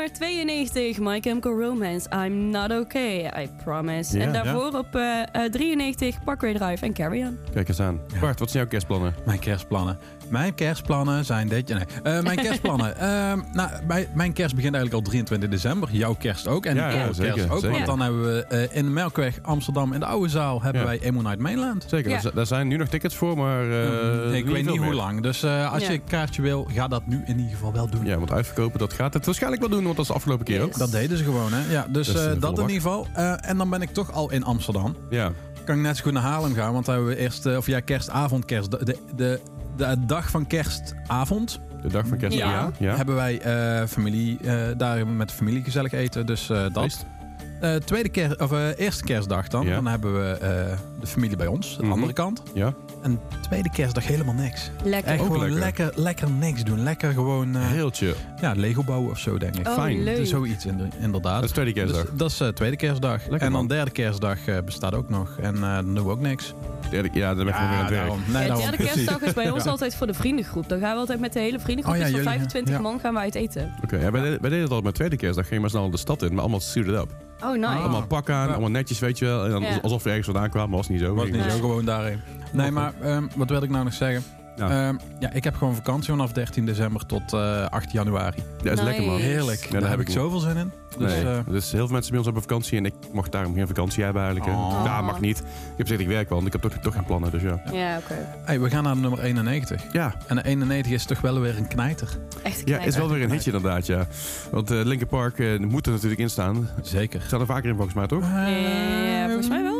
[0.00, 4.18] Nummer 92, My Chemical Romance, I'm Not Okay, I Promise.
[4.18, 4.42] Ja, en ja.
[4.42, 7.38] daarvoor op eh, eh, 93, Parkway Drive en Carry On.
[7.52, 8.00] Kijk eens aan.
[8.20, 9.14] Bart, wat zijn jouw kerstplannen?
[9.24, 9.98] Mijn kerstplannen.
[10.30, 11.68] Mijn kerstplannen zijn dit.
[11.68, 12.96] Nee, Eh, mijn kerstplannen.
[12.98, 15.88] Ehm, nou, mijn, mijn kerst begint eigenlijk al 23 december.
[15.92, 16.66] Jouw kerst ook.
[16.66, 17.60] En Ja, jouw ja, kerst zeker, ook.
[17.60, 17.70] zeker.
[17.70, 20.86] Want dan hebben we eh, in de Melkweg Amsterdam in de oude zaal hebben Ja.
[20.86, 21.84] wij Emo Night Mainland.
[21.88, 22.20] Zeker, Ja.
[22.34, 23.70] daar zijn nu nog tickets voor, maar...
[23.70, 24.94] eh, ik weet niet hoe meer.
[24.94, 25.22] lang.
[25.22, 25.88] Dus eh, als Ja.
[25.88, 28.04] je een kaartje wil, ga dat nu in ieder geval wel doen.
[28.04, 30.62] Ja, want uitverkopen, dat gaat het waarschijnlijk wel doen, want dat is de afgelopen keer
[30.62, 30.78] ook.
[30.78, 31.72] Dat deden ze gewoon, hè?
[31.72, 33.06] Ja, dus Dat eh, eh, dat in ieder geval.
[33.14, 34.96] Eh, en dan ben ik toch al in Amsterdam.
[35.10, 35.32] Ja,
[35.64, 37.66] Kan ik net zo goed naar Haarlem gaan, want daar hebben we eerst, eh, of
[37.66, 39.40] ja, kerstavond, kerst, de, de,
[39.88, 42.36] de, dag van kerstavond de dag van kerst.
[42.36, 42.50] Ja.
[42.50, 42.96] Ja, ja.
[42.96, 46.26] hebben wij eh, familie, eh, daar met de familie gezellig eten.
[46.26, 46.82] Dus eh, dat.
[46.82, 47.06] Feest.
[47.60, 49.66] Eh, tweede kerst, of, eh, eerste kerstdag dan.
[49.66, 49.74] Ja.
[49.74, 51.92] Dan hebben we eh, de familie bij ons, de Mhm.
[51.92, 52.42] andere kant.
[52.54, 54.70] Ja, En tweede kerstdag helemaal niks.
[54.84, 55.12] Lekker.
[55.12, 55.58] Echt gewoon lekker.
[55.58, 56.02] lekker.
[56.02, 56.82] Lekker, niks doen.
[56.82, 58.14] Lekker gewoon eh, heel chill.
[58.40, 59.68] ja, Lego bouwen of zo, denk ik.
[59.68, 60.02] Oh, fijn.
[60.02, 60.16] leuk.
[60.16, 61.34] Dus Zoiets in- inderdaad.
[61.34, 62.02] Dat is tweede kerstdag.
[62.04, 63.18] Dus dat is eh, tweede kerstdag.
[63.20, 63.66] Lekker, en dan man.
[63.66, 65.36] derde kerstdag eh, bestaat ook nog.
[65.40, 66.54] En eh, dan doen we ook niks.
[66.90, 68.06] Derde- ja, dan ben ik gewoon weer aan het werk.
[68.06, 68.22] daarom.
[68.32, 68.66] Nee, Ja, daarom.
[68.68, 69.70] derde kerstdag is bij ons Ja.
[69.70, 70.68] altijd voor de vriendengroep.
[70.68, 71.94] Dan gaan we altijd met de hele vriendengroep.
[71.94, 72.80] Oh ja, dus van jullie, 25 ja.
[72.80, 73.74] man gaan we uit eten.
[73.84, 75.46] Oké, ja, wij, deden- wij deden het al met tweede kerstdag.
[75.48, 77.08] Gingen we snel de stad in, maar allemaal suited up.
[77.42, 77.66] Oh, nice.
[77.66, 77.80] Ah.
[77.80, 78.52] Allemaal pak aan, Ja.
[78.52, 79.44] allemaal netjes, weet je wel.
[79.44, 79.78] En dan Ja.
[79.82, 81.14] alsof we ergens vandaan kwamen, maar was niet zo.
[81.14, 81.58] Was niet zo Nee.
[81.58, 82.20] gewoon daarheen.
[82.52, 84.22] Nee, maar ehm, wat wil ik nou nog zeggen?
[84.68, 84.88] Ja.
[84.88, 88.36] Ehm, ja, ik heb gewoon vakantie vanaf 13 december tot eh 8 januari.
[88.36, 89.16] Ja, dat is lekker man.
[89.20, 89.66] Heerlijk.
[89.70, 90.16] Ja, daar heb ik niet.
[90.16, 90.72] zoveel zin in.
[90.98, 93.54] Dus, nee, eh, dus heel veel mensen bij ons hebben vakantie en ik mocht daarom
[93.54, 94.52] geen vakantie hebben eigenlijk.
[94.52, 94.58] hè.
[94.58, 94.80] Oh.
[94.84, 95.38] Ja, mag niet.
[95.38, 95.44] Ik
[95.76, 97.62] heb gezegd ik werk wel, want ik heb toch, toch geen plannen, dus ja.
[97.72, 98.14] Ja, oké.
[98.44, 99.82] hey, we gaan naar de nummer 91.
[99.92, 102.08] Ja, En de 91 is toch wel weer een knijter.
[102.42, 102.86] Echt ja knijter.
[102.86, 104.06] is wel weer een hitje inderdaad, ja.
[104.50, 106.68] Want eh Linkin Park eh, moet er natuurlijk in staan.
[106.82, 107.22] Zeker.
[107.26, 108.22] Staat er vaker in volgens mij, toch?
[108.22, 109.79] Ja, volgens mij wel.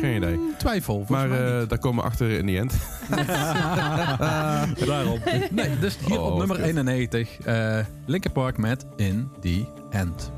[0.00, 0.38] Geen idee.
[0.58, 0.94] Twijfel.
[0.94, 1.68] volgens Maar mij eh, niet.
[1.68, 2.74] daar komen we achter in the end.
[4.86, 5.18] Daarom.
[5.50, 6.66] Nee, dus hier Oh, op nummer kut.
[6.66, 7.38] 91.
[7.44, 10.30] eh Linkin Park met In The End.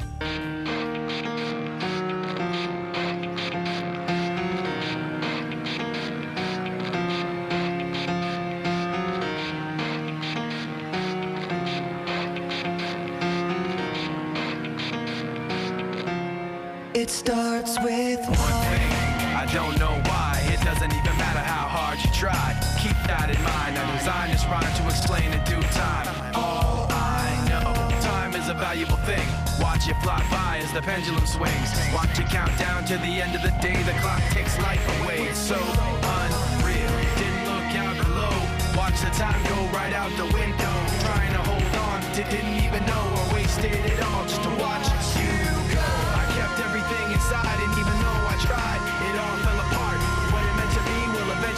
[22.22, 22.58] You.
[22.82, 23.78] Keep that in mind.
[23.78, 26.10] I designed this rhyme to explain in due time.
[26.34, 27.70] All I know,
[28.02, 29.22] time is a valuable thing.
[29.62, 31.70] Watch it fly by as the pendulum swings.
[31.94, 33.78] Watch it count down to the end of the day.
[33.86, 35.30] The clock takes life away.
[35.30, 36.94] It's so unreal.
[37.22, 38.34] Didn't look out below.
[38.74, 40.74] Watch the time go right out the window.
[41.06, 44.90] Trying to hold on, to didn't even know I wasted it all just to watch
[45.14, 45.34] you
[45.70, 45.86] go.
[46.18, 48.87] I kept everything inside, and even though I tried,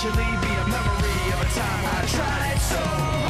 [0.03, 3.30] eventually be a memory of a time I tried so hard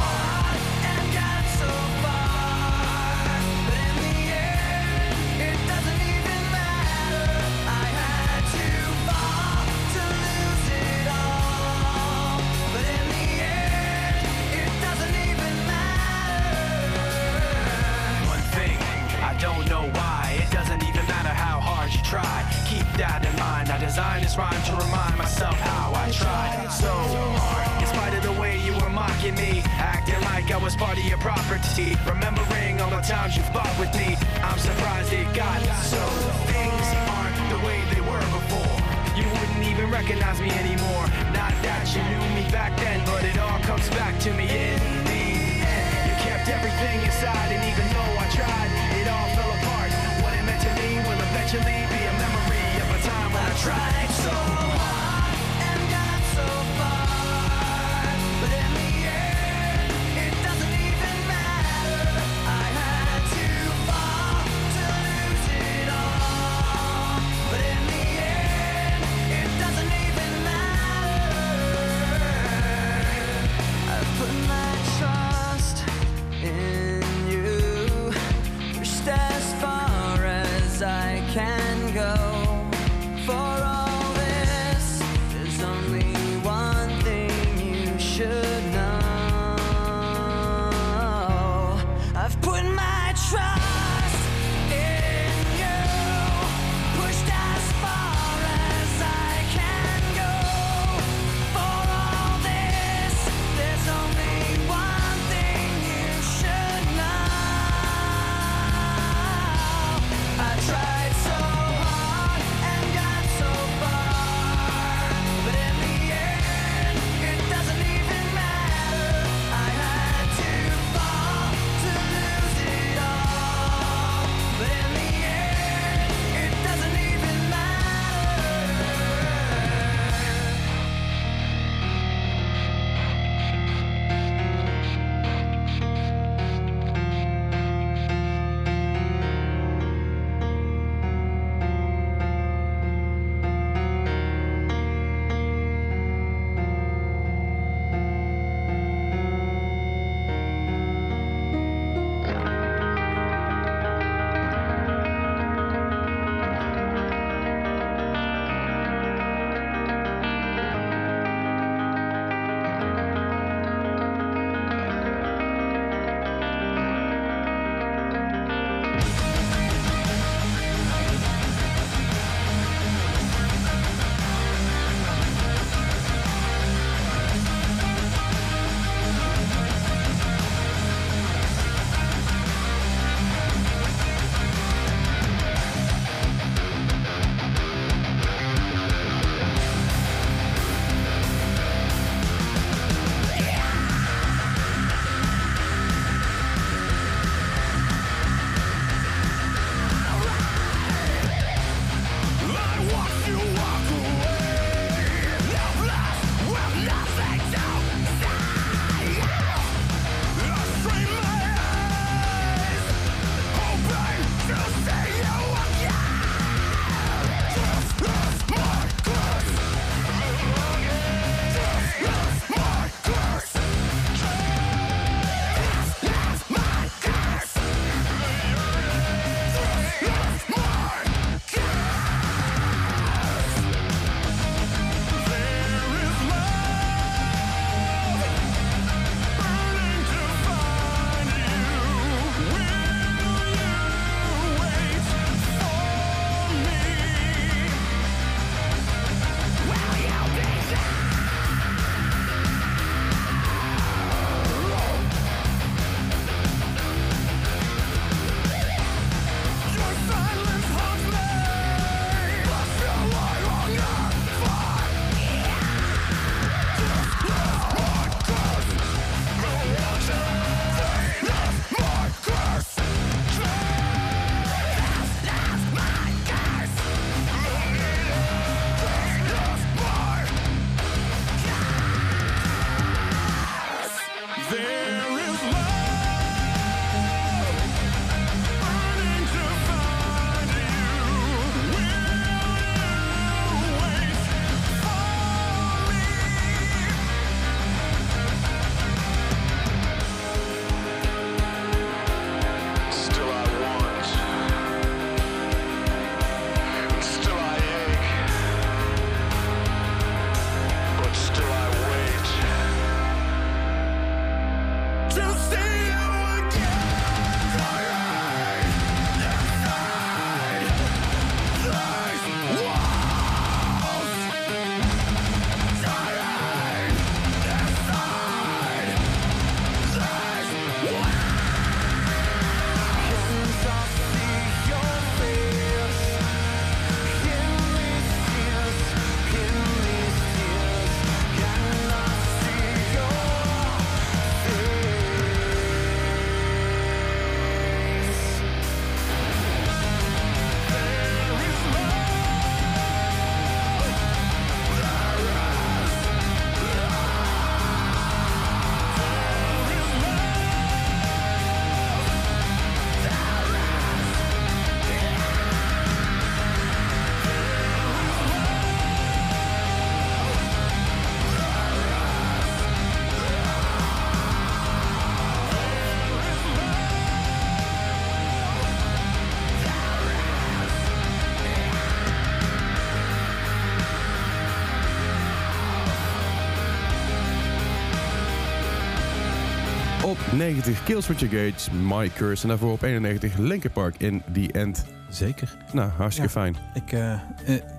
[390.41, 392.43] 90 Killswitch Engage, My Curse.
[392.43, 394.85] En daarvoor op 91 Linkin Park in The End.
[395.09, 395.57] Zeker.
[395.73, 396.41] Nou, hartstikke Ja.
[396.41, 396.57] fijn.
[396.75, 397.21] Ik, eh, eh,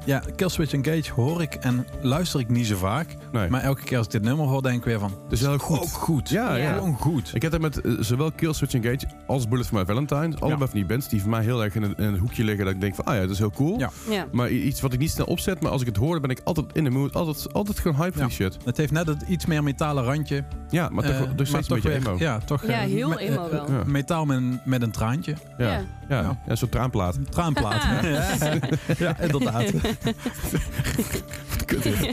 [0.05, 3.15] ja, Killswitch Engage hoor ik en luister ik niet zo vaak.
[3.31, 3.49] Nee.
[3.49, 5.11] Maar elke keer als ik dit nummer hoor, denk ik weer van...
[5.23, 5.79] Het is wel goed.
[5.79, 6.29] Ook goed.
[6.29, 6.73] Ja, ja.
[6.73, 7.31] Gewoon goed.
[7.33, 10.35] Ik heb dat met eh, zowel Killswitch Engage als Bullet for My Valentine.
[10.39, 12.65] Allebei van die bands die voor mij heel erg in een, in een hoekje liggen.
[12.65, 13.79] Dat ik denk van, ah ja, dat is heel cool.
[13.79, 13.89] Ja.
[14.09, 14.25] Ja.
[14.31, 15.61] Maar iets wat ik niet snel opzet.
[15.61, 17.13] Maar als ik het hoor, dan ben ik altijd in de mood.
[17.15, 18.57] Altijd, altijd gewoon hype voor die shit.
[18.65, 20.43] Het heeft net het iets meer metalen randje.
[20.69, 22.15] Ja, maar toch, eh, toch maar steeds een beetje weer- emo.
[22.17, 23.65] Ja, toch, Ja, eh, heel me- emo wel.
[23.85, 25.35] Metaal met een, met een traantje.
[25.57, 25.71] Ja, Ja.
[25.71, 25.81] ja.
[26.09, 26.21] ja.
[26.21, 26.37] Ja.
[26.47, 27.17] een soort traanplaat.
[27.31, 27.83] Traanplaat.
[28.97, 29.71] ja, inderdaad.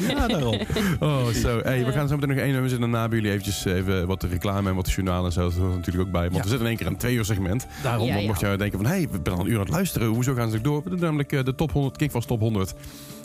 [0.08, 0.58] ja, daarom.
[1.00, 1.60] Oh, zo.
[1.62, 2.90] Hey, we gaan zo meteen nog één nummer zitten.
[2.90, 5.40] Daarna bij jullie eventjes even wat de reclame en wat de journaal en zo.
[5.42, 6.22] Dat hoort natuurlijk ook bij.
[6.22, 6.42] Want Ja.
[6.42, 7.66] we zitten in één keer aan een twee uur segment.
[7.82, 8.06] Daarom.
[8.06, 8.28] Ja, Dan ja.
[8.28, 10.08] mocht je denken van, hé, hey, we zijn al een uur aan het luisteren.
[10.08, 10.82] Hoezo gaan ze ook door?
[10.84, 12.74] We doen namelijk eh, de top 100, Kickfast top 100.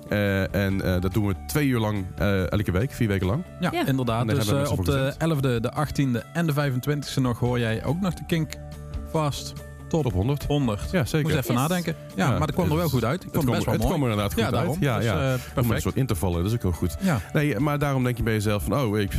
[0.10, 3.44] Eh, en eh, dat doen we twee uur lang, eh, elke week, vier weken lang.
[3.60, 3.88] Ja, Ja.
[3.88, 4.30] inderdaad.
[4.30, 8.26] Dus op de 11e, de 18e en de 25e nog hoor jij ook nog de
[8.28, 8.54] Kink
[9.12, 9.54] Fast
[9.94, 10.44] Top, Top 100.
[10.46, 10.82] 100.
[10.92, 11.30] Ja, zeker.
[11.30, 11.62] Moet even Yes.
[11.62, 11.96] nadenken.
[12.16, 13.24] Ja, Ja, maar dat kwam er wel goed uit.
[13.24, 13.94] Ik Het kwam, best wel het mooi.
[13.96, 14.72] kwam er inderdaad goed ja, daarom.
[14.72, 14.82] uit.
[14.82, 15.34] Ja, Dus, ja.
[15.34, 16.96] eh, Om er een soort in te vallen, dat is ook heel goed.
[17.00, 17.20] Ja.
[17.34, 19.12] Nee, maar daarom denk je bij jezelf van, oh, ik,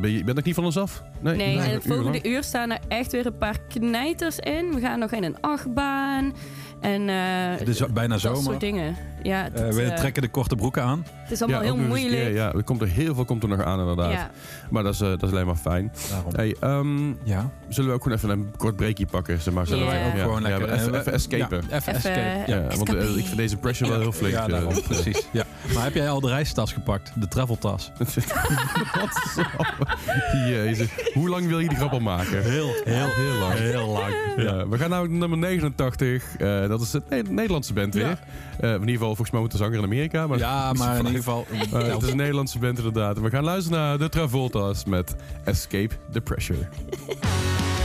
[0.00, 1.02] ben je, ben ik niet van ons af?
[1.20, 4.74] Nee, een en het volgende uur staan er echt weer een paar knijters in.
[4.74, 6.34] We gaan nog in een achtbaan.
[6.80, 7.16] En eh,
[7.58, 8.42] Het is bijna dat zomer.
[8.42, 8.96] soort dingen.
[9.22, 11.06] Ja, Eh, we eh, trekken de korte broeken aan.
[11.22, 12.10] het is allemaal heel moeilijk.
[12.22, 14.12] keer, ja, er komt er heel veel komt er nog aan inderdaad.
[14.12, 14.30] Ja.
[14.70, 15.92] Maar dat is, eh, dat is alleen maar fijn.
[16.10, 16.32] Daarom.
[16.34, 17.50] Hey, ehm, Ja.
[17.68, 19.40] zullen we ook gewoon even een kort breakje pakken?
[19.40, 20.72] Zeg maar, Zullen wij ook gewoon lekker...
[20.72, 21.62] Even, even escapen.
[21.68, 22.52] Ja, even Even, escape.
[22.52, 22.76] Ja, Ja.
[22.76, 24.34] want ik vind deze pressure wel heel flink.
[24.34, 25.26] Ja, daarom, precies.
[25.32, 25.44] Ja.
[25.74, 27.12] Maar heb jij al de reistas gepakt?
[27.14, 27.92] De traveltas?
[27.98, 29.96] Wat?
[30.48, 30.88] Jezus.
[31.14, 32.42] Hoe lang wil je die grap al maken?
[32.42, 33.54] Heel, Heel, heel lang.
[33.58, 34.14] heel lang.
[34.36, 36.36] Ja, we gaan nou naar nummer 89.
[36.38, 38.18] Eh, dat is het Ne- Nederlandse band weer.
[38.60, 40.26] Eh, in ieder geval, volgens mij moet de zanger in Amerika.
[40.26, 41.46] Maar Ja, maar in ieder geval...
[41.70, 43.16] Maar het is een Nederlandse band inderdaad.
[43.16, 46.58] En we gaan luisteren naar de Travolta's met Escape the Pressure.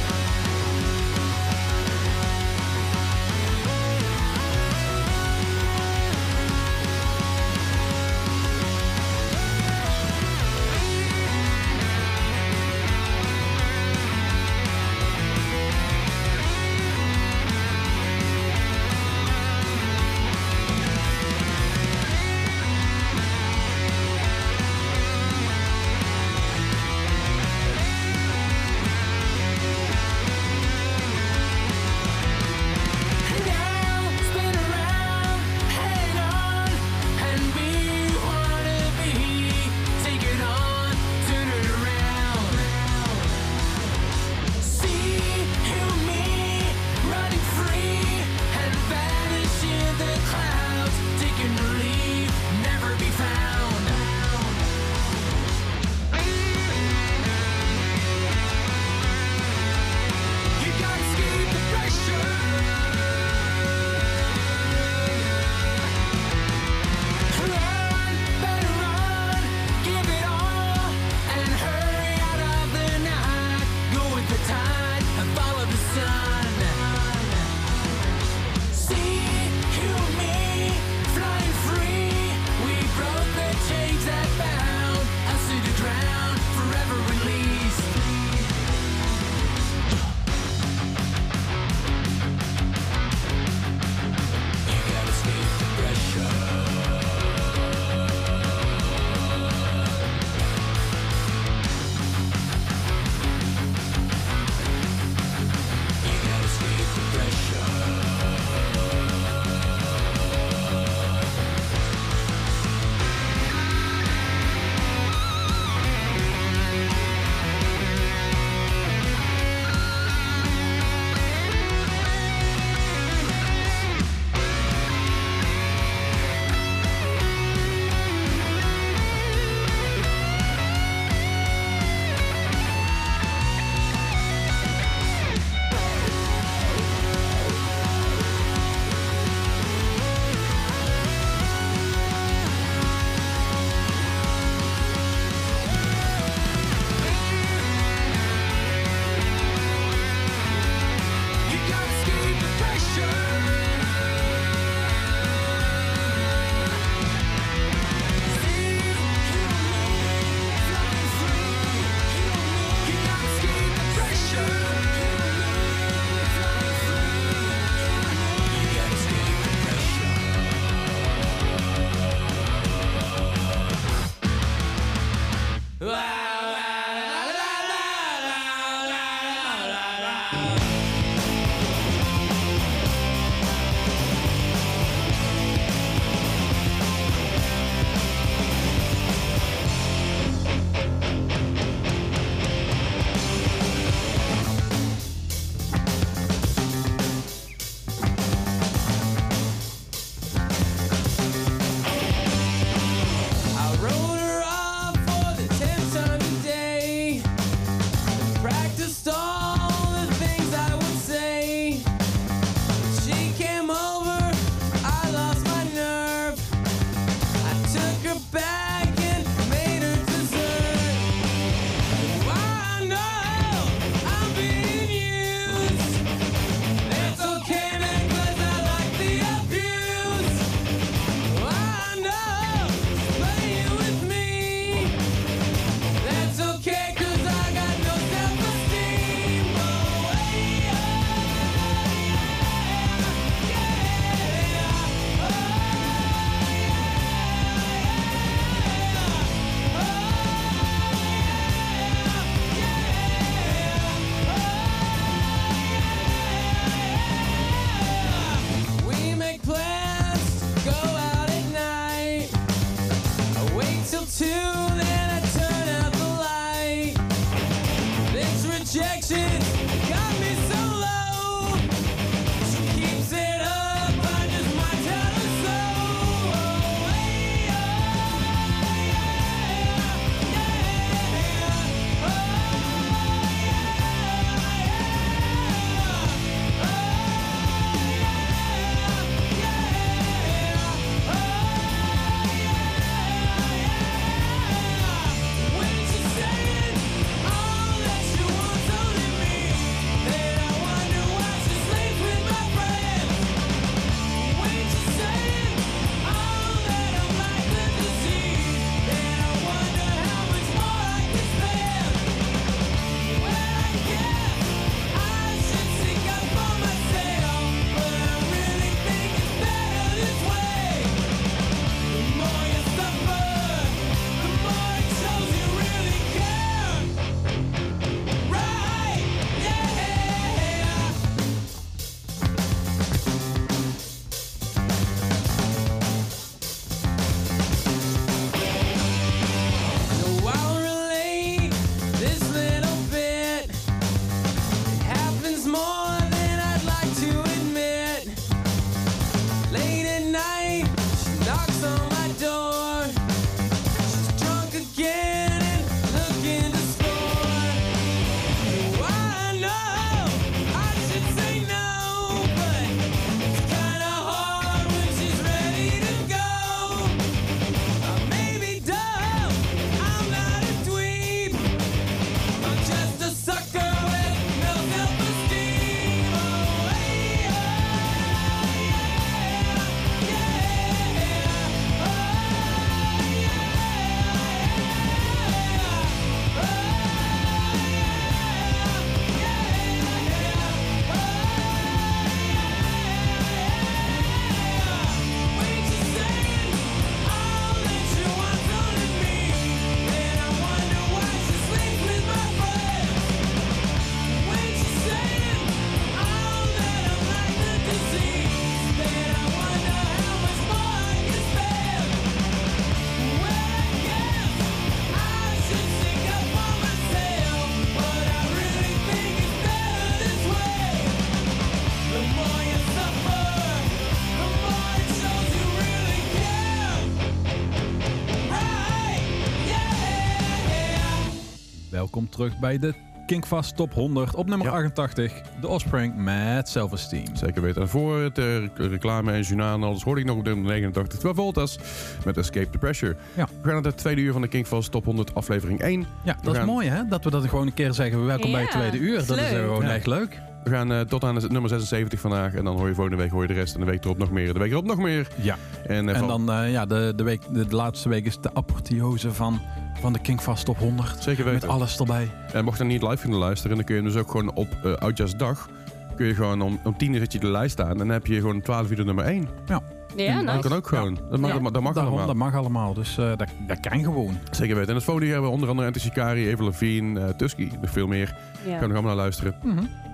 [432.15, 432.73] terug bij de
[433.05, 434.53] Kinkfast Top 100 op nummer Ja.
[434.53, 435.13] 88.
[435.41, 437.05] De Offspring met Self-Esteem.
[437.13, 437.61] Zeker weten.
[437.61, 440.99] En voor het eh, reclame en journaal en alles hoorde ik nog op nummer 89
[440.99, 441.59] 12 Voltas
[442.05, 442.95] met Escape the Pressure.
[443.13, 443.25] Ja.
[443.25, 445.85] We gaan naar de tweede uur van de Kinkfast Top 100 aflevering 1.
[446.03, 448.05] Ja, dat gaan- is mooi hè, dat we dat gewoon een keer zeggen.
[448.05, 449.05] Welkom bij het tweede uur.
[449.05, 449.73] Dat is gewoon Ja.
[449.73, 450.21] echt leuk.
[450.43, 452.33] We gaan eh, tot aan het nummer 76 vandaag.
[452.33, 453.53] En dan hoor je volgende week hoor je de rest.
[453.53, 454.33] En de week erop nog meer.
[454.33, 455.07] De week erop nog meer.
[455.21, 455.35] Ja.
[455.67, 459.11] En, eh, En dan, ja, de, de, week, de, de laatste week is de apotheose
[459.13, 459.41] van,
[459.85, 461.03] van de Kinkfast Top 100.
[461.03, 461.49] Zeker Met weten.
[461.49, 462.09] alles erbij.
[462.33, 464.33] En mocht je dan niet live kunnen luisteren, dan kun je hem dus ook gewoon
[464.33, 465.49] op uh, Oudjaarsdag.
[465.95, 467.69] Kun je gewoon om, om 10 uur zet je de lijst staan.
[467.69, 469.27] En dan heb je gewoon 12 uur de nummer 1.
[469.45, 469.61] Ja,
[469.95, 470.39] Dat nice.
[470.39, 470.97] kan ook gewoon.
[471.09, 471.33] Dat mag, Ja.
[471.33, 472.07] dat mag, dat mag Daarom, allemaal.
[472.07, 472.73] dat mag allemaal.
[472.73, 474.17] Dus eh, dat, dat kan gewoon.
[474.31, 474.69] Zeker weten.
[474.69, 477.49] En het volgende hebben we onder andere Enter Shikari, Eva Levine, eh, Tusky.
[477.61, 478.15] Nog veel meer.
[478.45, 478.49] Ja.
[478.57, 479.35] Kan nog allemaal naar luisteren.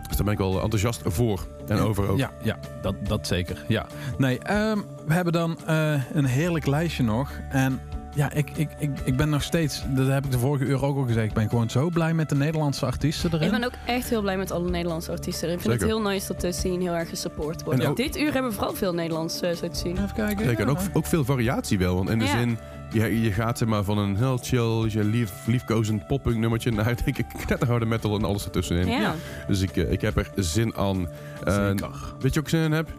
[0.08, 1.48] Dus daar ben ik wel enthousiast voor.
[1.68, 2.18] En over ook.
[2.18, 3.66] Ja, ja dat, dat zeker.
[3.68, 3.86] Ja.
[4.18, 4.78] Nee, ehm,
[5.08, 7.32] we hebben dan eh, een heerlijk lijstje nog.
[7.50, 7.80] En
[8.14, 10.97] ja, ik, ik, ik, ik ben nog steeds, dat heb ik de vorige uur ook
[10.97, 13.45] al gezegd, ik ben gewoon zo blij met de Nederlandse artiesten erin.
[13.45, 15.47] Ik ben ook echt heel blij met alle Nederlandse artiesten.
[15.51, 15.88] Ik vind Zeker.
[15.88, 17.80] het heel nice dat de scene heel erg gesupport wordt.
[17.80, 19.91] En Ja, ook- Dit uur hebben we vooral veel Nederlands uh, zo te zien.
[19.97, 20.45] Even kijken.
[20.45, 20.59] Zeker.
[20.64, 21.95] En ook, ook veel variatie wel.
[21.95, 22.38] Want in de Ja.
[22.38, 22.57] zin,
[22.91, 26.95] je, je gaat zeg maar van een heel chill, je lief, liefkozend poppunk nummertje naar
[27.05, 28.88] denk ik knetterharde metal en alles ertussenin.
[28.88, 29.16] Ja.
[29.47, 31.07] Dus ik, eh, ik heb er zin aan.
[31.43, 31.89] Eh, Zeker.
[32.20, 32.89] weet je ook zin in heb?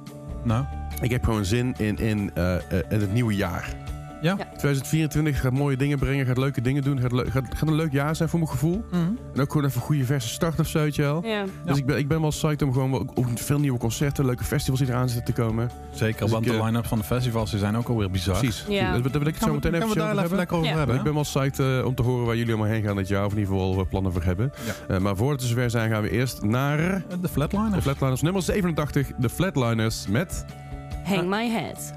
[0.44, 0.64] Nou,
[1.00, 2.54] Ik heb gewoon zin in, in, eh,
[2.88, 3.74] in het nieuwe jaar.
[4.22, 4.34] Ja.
[4.38, 4.44] Ja.
[4.56, 7.00] 2024 gaat mooie dingen brengen, gaat leuke dingen doen.
[7.00, 8.84] Gaat, le- gaat, gaat een leuk jaar zijn voor mijn gevoel.
[8.90, 9.00] mhm.
[9.34, 11.24] En ook gewoon even een goede verse start of zo, weet je wel.
[11.26, 11.44] Ja.
[11.64, 14.44] Dus ik ben, ik ben wel psyched om gewoon ook, ook veel nieuwe concerten, leuke
[14.44, 15.70] festivals die eraan zitten te komen.
[15.92, 18.38] zeker, Dus want ik, de eh, line-up van de festivals die zijn ook alweer bizar.
[18.38, 18.64] Precies.
[18.68, 18.92] Ja.
[18.92, 20.38] Daar, daar wil ik het zo we, meteen even we daar over even hebben.
[20.38, 20.76] lekker over Ja.
[20.76, 20.96] hebben.
[20.96, 23.24] Ik ben wel psyched eh, om te horen waar jullie allemaal heen gaan dit jaar.
[23.24, 24.52] Of in ieder geval wat plannen voor hebben.
[24.88, 24.94] Ja.
[24.94, 26.76] Eh, maar voordat we zover zijn gaan we eerst naar
[27.08, 27.82] De de Flatliners.
[27.82, 28.20] Flatliners.
[28.22, 30.44] Nummer 87, de Flatliners met...
[31.04, 31.92] Hang my head.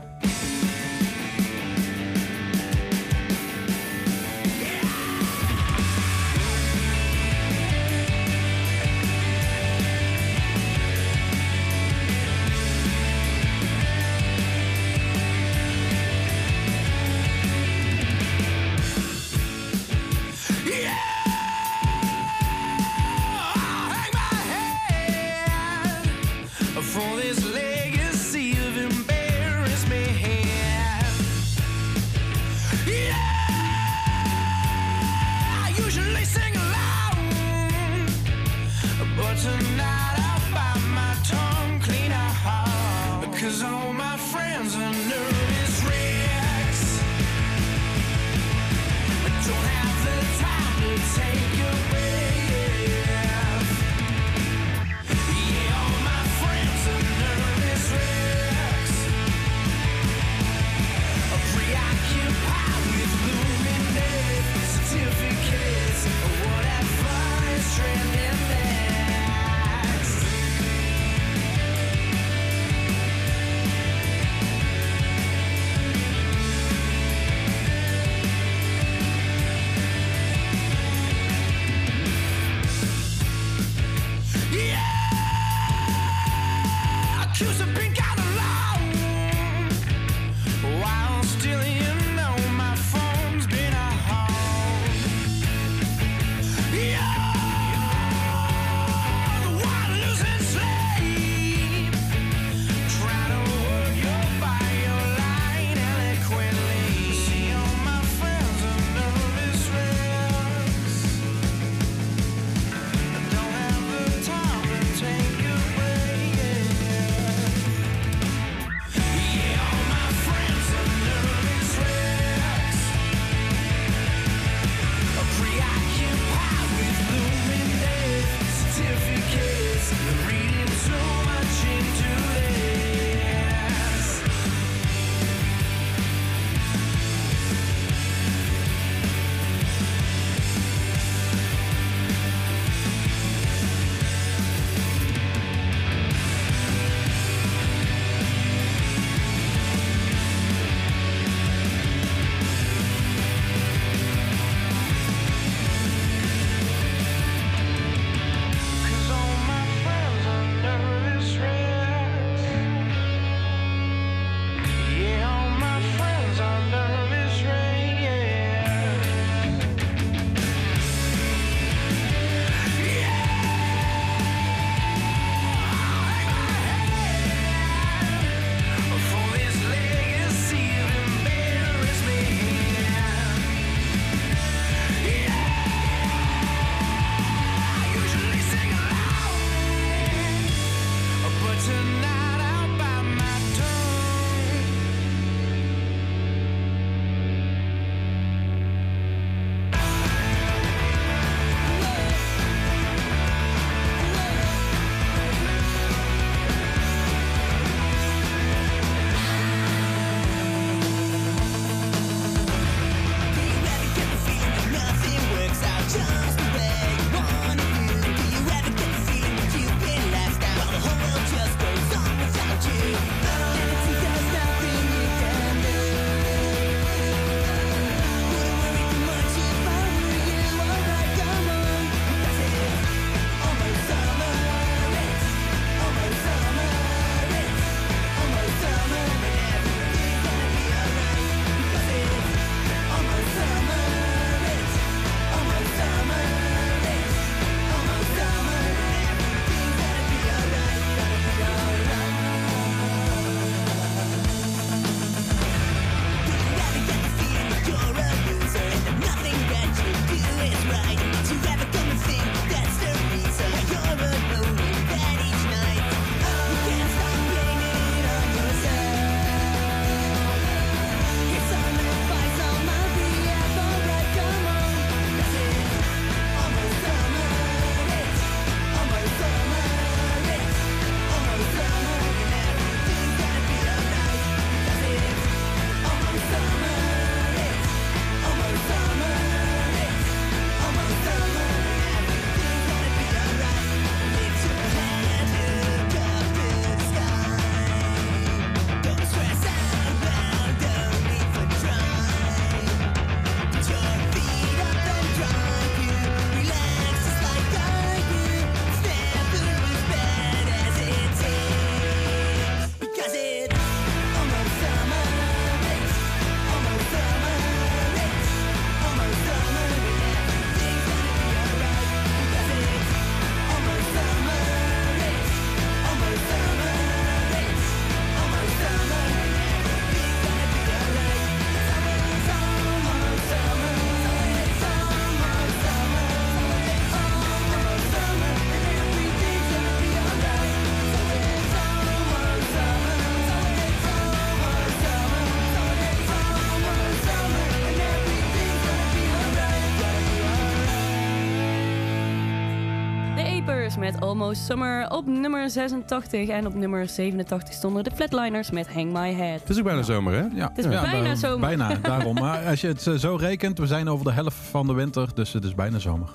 [353.92, 356.28] Met Almost Summer op nummer 86.
[356.30, 359.40] En op nummer 87 stonden de Flatliners met Hang My Head.
[359.40, 360.20] Het is ook bijna zomer, hè?
[360.34, 361.40] Ja, Het is bijna daarom- zomer.
[361.40, 362.14] Bijna, daarom.
[362.14, 365.08] Maar als je het eh, zo rekent, we zijn over de helft van de winter,
[365.14, 366.10] dus het is bijna zomer.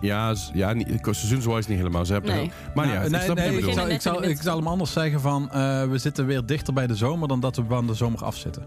[0.00, 2.04] Ja, ja niet, seizoenswise niet helemaal.
[2.04, 2.40] Ze hebben Nee.
[2.40, 4.66] heel- maar ja, Nou, ik nee, snap wat nee, je ik, zal, ik zal hem
[4.66, 7.86] anders zeggen van, eh, we zitten weer dichter bij de zomer dan dat we van
[7.86, 8.64] de zomer afzitten.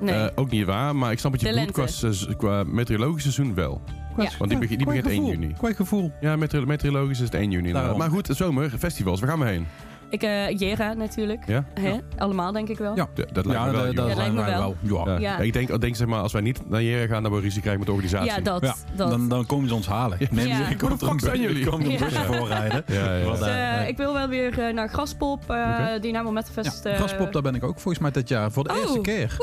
[0.00, 0.14] Nee.
[0.14, 1.96] Eh, ook niet waar, maar ik snap wat je bedoelt qua, lente.
[1.98, 3.80] seizoen- qua meteorologisch seizoen wel.
[4.16, 4.30] Ja.
[4.38, 5.52] Want die, begint- die begint 1 juni.
[5.58, 6.12] Qua gevoel.
[6.20, 7.72] Ja, meteo- meteorologisch is het 1 juni.
[7.72, 9.66] Maar goed, zomer, festivals, waar gaan we heen?
[10.10, 11.42] Ik, eh Jera natuurlijk.
[11.46, 11.64] Ja?
[11.80, 11.96] Hè?
[12.18, 12.96] Allemaal denk ik wel.
[12.96, 13.08] Ja.
[13.14, 13.94] Dat lijkt Ja, me wel.
[13.94, 14.76] dat lijkt me wel.
[14.80, 15.04] wel.
[15.06, 15.12] Ja.
[15.12, 15.18] Ja.
[15.18, 15.38] Ja.
[15.38, 17.60] Ik denk, ik denk zeg maar, als wij niet naar Jera gaan, dan we ruzie
[17.60, 18.32] krijgen met de organisatie.
[18.32, 18.62] Ja, dat.
[18.62, 19.10] Ja, dat.
[19.10, 20.18] Dan, dan komen ze ons halen.
[20.30, 20.58] Nee, Ja.
[20.58, 21.66] jullie komen Hoe de fuck zijn jullie?
[21.66, 21.98] komen een Ja.
[21.98, 22.84] busje voorrijden.
[22.86, 23.24] Ja, ja.
[23.24, 25.76] Wat, Dus, eh, eh, ik wil wel weer eh, naar Graspop, eh.
[26.00, 26.84] Dynamo Metalfest.
[26.84, 28.52] eh, Graspop, daar ben ik ook volgens mij dit jaar.
[28.52, 29.36] Voor de Oh, eerste keer.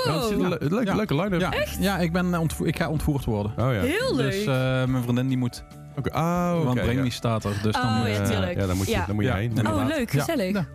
[0.96, 1.40] leuke, line-up.
[1.42, 3.52] Ja, ja ik, ben, ik ga ontvoerd worden.
[3.52, 3.82] Oh ja.
[3.82, 4.32] Heel leuk.
[4.32, 5.64] Dus eh, mijn vriendin die moet.
[5.98, 6.10] Oké.
[6.12, 6.66] Ah, oké.
[6.66, 7.10] want Bring ja.
[7.10, 7.54] Staat er.
[7.64, 8.60] Dus Oh, dan, ja, eh, tuurlijk.
[8.60, 9.06] Ja, dan moet je, Ja.
[9.06, 9.36] dan moet je Ja.
[9.36, 9.68] heen.
[9.68, 10.20] Oh, oh, leuk, Ja.
[10.20, 10.66] gezellig.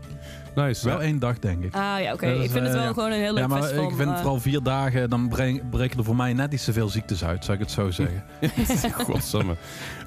[0.57, 0.88] Nice.
[0.88, 1.74] Wel één dag, denk ik.
[1.74, 2.26] Ah ja, oké.
[2.26, 3.88] Is, Ik vind het eh, wel gewoon een heel leuk ja, maar festival.
[3.90, 6.72] ik vind eh, vooral vier dagen, dan breng, breken er voor mij net iets te
[6.72, 8.22] veel ziektes uit, zou ik het zo zeggen.
[9.04, 9.54] Godsamme.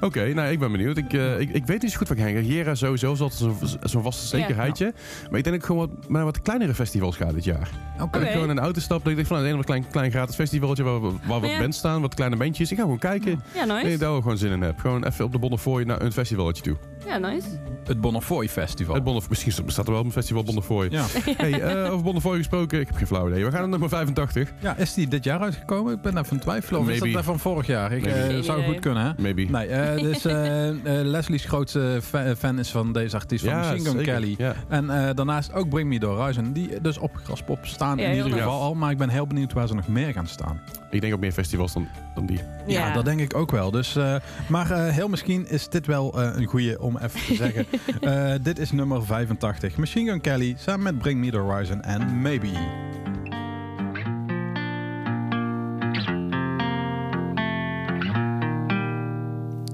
[0.00, 0.96] Oké, nou, ik ben benieuwd.
[0.96, 2.40] Ik, eh, ik, ik weet niet zo goed wat ik heen ga.
[2.40, 4.92] Jera sowieso is altijd zo'n zo'n vaste zekerheidje.
[5.30, 7.68] Maar ik denk dat ik gewoon wat, naar wat kleinere festivals ga dit jaar.
[8.00, 8.18] Oké.
[8.18, 8.98] Ik gewoon in de auto stap.
[8.98, 11.58] Dat ik denk van nou, een of klein, klein gratis festivaltje waar, waar wat Ja.
[11.58, 12.00] bands staan.
[12.00, 12.70] Wat kleine bandjes.
[12.70, 13.42] Ik ga gewoon kijken.
[13.54, 13.98] Ja, En ik nice.
[13.98, 14.78] daar ook gewoon zin in heb.
[14.78, 16.76] Gewoon even op de Bonnefoy naar een festivaletje toe.
[17.06, 17.46] Ja, nice.
[17.84, 18.94] Het Bonnefoy Festival.
[18.94, 20.88] Het Bonnefoy, misschien bestaat er wel een festival Bonnefoy.
[20.90, 21.04] ja.
[21.36, 22.80] Hey, eh, over Bonnefoy gesproken.
[22.80, 23.44] Ik heb geen flauw idee.
[23.44, 24.52] We gaan naar nummer 85.
[24.60, 25.94] ja, is die dit jaar uitgekomen?
[25.94, 26.80] Ik ben aan het twijfelen.
[26.80, 27.92] Of is dat van vorig jaar?
[27.92, 29.10] Ik, eh, zou goed kunnen, hè?
[29.22, 29.42] Maybe.
[29.42, 33.80] Nee, eh, dus eh, eh, Leslie's grootste fa- fan is van deze artiest, van Machine
[33.84, 34.04] Gun zeker.
[34.14, 34.34] Kelly.
[34.38, 34.54] Ja.
[34.68, 38.10] En eh, daarnaast ook Bring Me The Horizon, die dus op Graspop staan Ja, in
[38.10, 38.38] ieder nice.
[38.42, 38.74] geval al.
[38.74, 40.60] Maar ik ben heel benieuwd waar ze nog meer gaan staan.
[40.90, 42.40] Ik denk ook meer festivals dan, dan die.
[42.66, 43.70] Ja, dat denk ik ook wel.
[43.70, 44.14] Dus, eh,
[44.48, 47.66] maar eh, heel misschien is dit wel eh, een goeie om even te zeggen.
[48.00, 49.76] Eh, dit is nummer 85.
[49.76, 52.52] Machine Gun Kelly samen met Bring Me The Horizon en Maybe.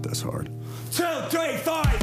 [0.00, 0.50] That's hard.
[0.90, 1.98] Two, three, five.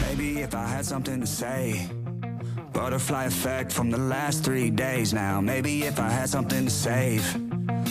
[0.00, 2.01] Maybe if I had something to say.
[2.72, 5.40] Butterfly effect from the last three days now.
[5.40, 7.22] Maybe if I had something to save.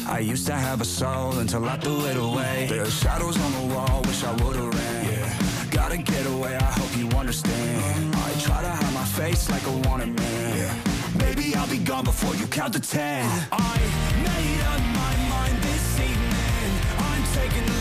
[0.08, 2.68] I used to have a soul until I threw it away.
[2.70, 5.06] There are shadows on the wall, wish I would've ran.
[5.06, 5.68] Yeah.
[5.70, 8.16] Gotta get away, I hope you understand.
[8.16, 10.82] I try to hide my face like a wanted man.
[11.20, 13.24] Maybe I'll be gone before you count to ten.
[13.52, 13.78] I
[14.28, 16.72] made up my mind this evening.
[16.98, 17.81] I'm taking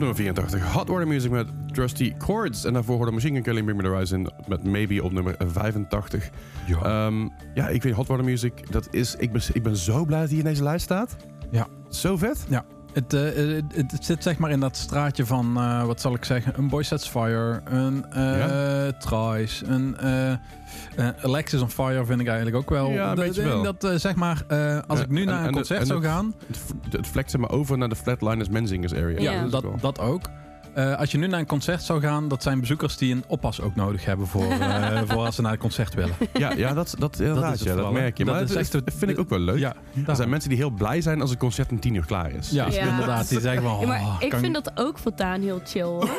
[0.00, 2.64] nummer 84, Hot Water Music met Trusty Chords.
[2.64, 6.30] En daarvoor hoorde Machine Gun Kelly Bring Me The Horizon met Maybe op nummer 85.
[6.66, 6.82] Ja.
[6.82, 10.20] Ehm, ja, ik weet Hot Water Music, dat is, ik, ben, ik ben zo blij
[10.20, 11.16] dat hij in deze lijst staat.
[11.50, 11.66] Ja.
[11.88, 12.46] Zo vet.
[12.48, 12.64] Ja.
[12.92, 13.20] Het, eh,
[13.74, 16.68] het, het, zit zeg maar in dat straatje van, eh, wat zal ik zeggen, een
[16.68, 20.38] Boy Sets Fire, een eh Trice, een eh, eh,
[21.22, 22.90] Alexis on Fire vind ik eigenlijk ook wel.
[22.90, 23.62] Ja, een De- beetje de- wel.
[23.62, 25.86] Dat eh, zeg maar, eh, als Ja, ik nu en- naar en een concert en
[25.86, 29.20] zou gaan, Het, het flext zeg maar over naar de Flatliners Menzingers area.
[29.20, 29.46] Ja.
[29.46, 30.22] dat dat ook.
[30.74, 33.60] Eh, als je nu naar een concert zou gaan, dat zijn bezoekers die een oppas
[33.60, 36.14] ook nodig hebben voor, eh, voor als ze naar het concert willen.
[36.32, 38.24] ja, ja, dat, dat, is het ja, dat merk je.
[38.24, 39.58] Dat Maar is dat echt is- de- vind ik ook wel leuk.
[39.58, 39.74] Ja,
[40.06, 42.50] Er zijn mensen die heel blij zijn als het concert om tien uur klaar is.
[42.50, 42.88] ja, Ja.
[42.90, 43.28] inderdaad.
[43.28, 46.10] Die zeggen van, Ja, maar oh, ik vind dat ook voortaan heel chill hoor.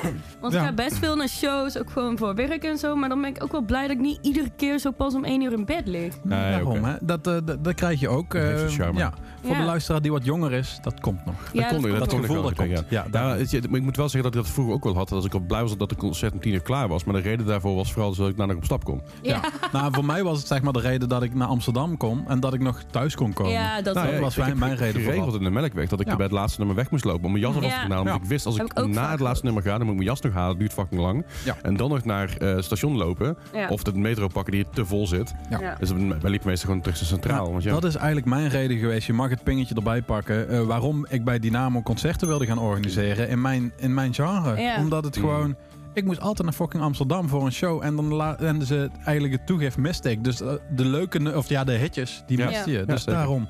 [0.41, 2.95] Want ik ga best veel naar shows, ook gewoon voor werk en zo.
[2.95, 5.23] Maar dan ben ik ook wel blij dat ik niet iedere keer zo pas om
[5.25, 6.13] één uur in bed lig.
[6.23, 6.93] Nee, Daarom, hè.
[7.01, 8.31] Dat, eh, dat, dat krijg je ook.
[8.33, 8.99] Dat heeft eh, charme.
[8.99, 9.57] ja, voor Ja.
[9.59, 11.35] de luisteraar die wat jonger is, dat komt nog.
[11.53, 12.69] Ja, kon ik, komt dat dat gevoel dat komt.
[12.89, 13.05] ja.
[13.11, 15.11] Nou, daar- ik moet wel zeggen dat ik dat vroeger ook wel had.
[15.11, 17.03] Als ik al blij was dat het concert om tien uur klaar was.
[17.03, 19.01] Maar de reden daarvoor was vooral dat ik daarna op stap kon.
[19.21, 19.41] Ja,
[19.71, 22.39] Nou, voor mij was het zeg maar de reden dat ik naar Amsterdam kon en
[22.39, 23.51] dat ik nog thuis kon komen.
[23.51, 26.07] ja dat Nou, was ik- mijn- mijn ik- reden geregeld in de melkweg dat ik
[26.07, 26.15] Ja.
[26.15, 27.69] bij het laatste nummer weg moest lopen om mijn jas af Ja.
[27.69, 28.05] te halen.
[28.05, 30.21] Want ik wist als ik, na het laatste nummer ga, dan moet ik mijn jas
[30.21, 30.49] nog halen.
[30.49, 31.25] Dat duurt fucking lang.
[31.45, 31.57] Ja.
[31.61, 33.37] En dan nog naar eh, het station lopen.
[33.69, 35.33] Of de metro pakken die te vol zit.
[35.79, 35.99] Dus wij
[36.29, 37.45] liepen meestal gewoon terug naar centraal.
[37.45, 39.07] Ja, want ja, Dat is eigenlijk mijn reden geweest.
[39.07, 40.49] Je mag het pingetje erbij pakken.
[40.49, 44.61] eh, waarom ik bij Dynamo concerten wilde gaan organiseren in mijn, in mijn genre.
[44.61, 44.77] Ja.
[44.77, 45.21] Omdat het Mm.
[45.23, 45.55] gewoon...
[45.93, 47.83] Ik moest altijd naar fucking Amsterdam voor een show.
[47.83, 50.23] En dan en ze eigenlijk het toegeeft miste ik.
[50.23, 52.45] Dus eh, de leuke, of ja, de hitjes, die Ja.
[52.45, 52.77] miste je.
[52.77, 53.13] Ja, Dus zeker.
[53.19, 53.47] daarom.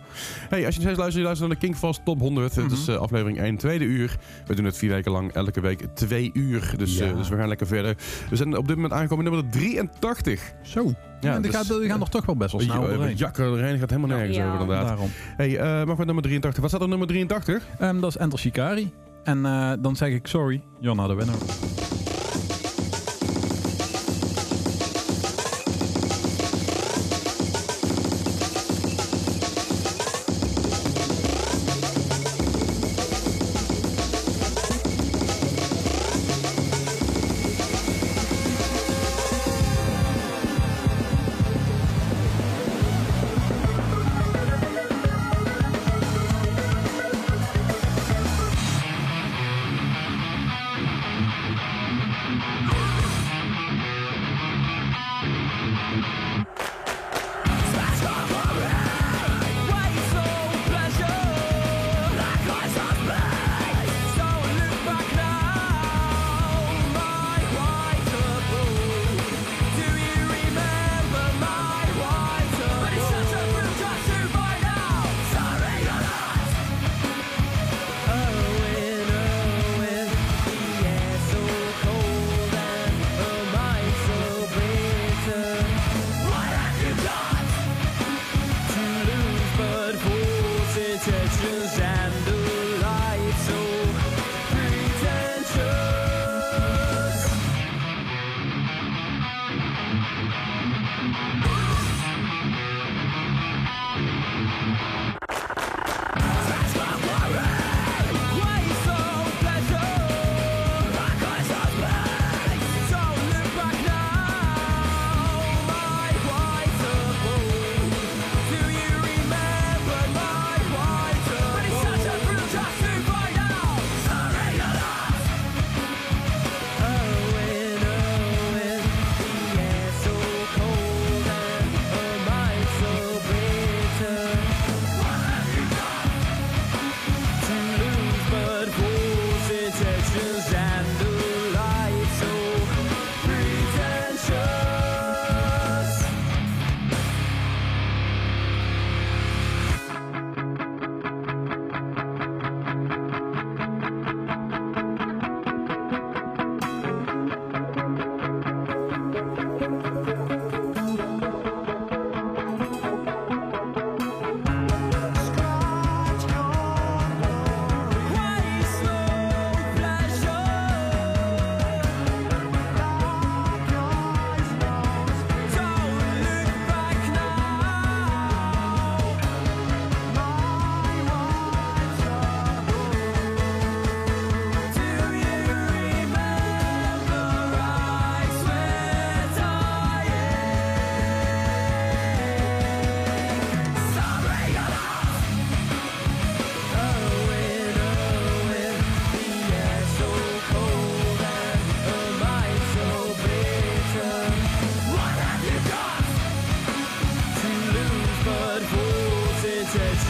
[0.49, 2.55] Hey, als je steeds luistert, je luistert naar de Kingfast Top 100.
[2.55, 2.73] Het Mhm.
[2.73, 4.17] is eh, aflevering 1, tweede uur.
[4.45, 6.73] We doen het vier weken lang, elke week twee uur.
[6.77, 7.05] Dus, Ja.
[7.05, 7.95] eh, dus we gaan lekker verder.
[8.29, 10.53] We zijn op dit moment aangekomen nummer 83.
[10.63, 10.93] Zo.
[11.21, 13.15] Ja, die, dus- gaat, die gaan nog toch wel best wel snel Ja, overheen.
[13.15, 14.47] Jakker doorheen gaat helemaal nergens Ja.
[14.47, 14.87] over inderdaad.
[14.87, 15.09] Daarom.
[15.37, 16.61] Hey, eh mag we nummer 83?
[16.61, 17.63] Wat staat er op nummer 83?
[17.79, 18.91] Ehm, dat is Enter Shikari.
[19.23, 21.35] En eh, dan zeg ik sorry, you're not a winner.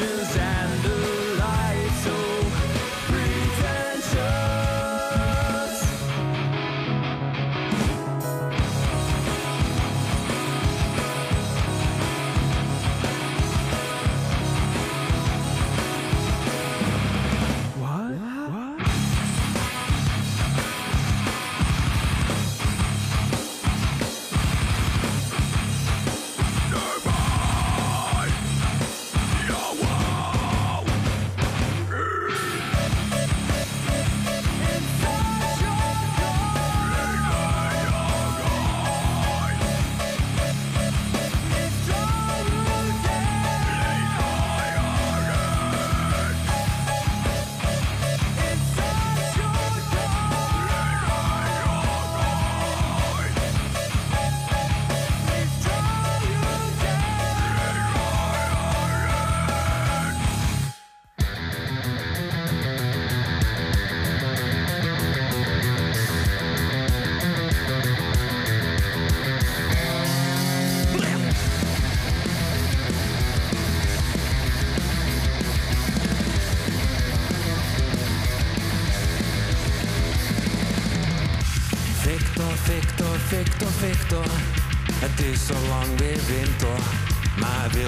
[0.01, 0.50] visions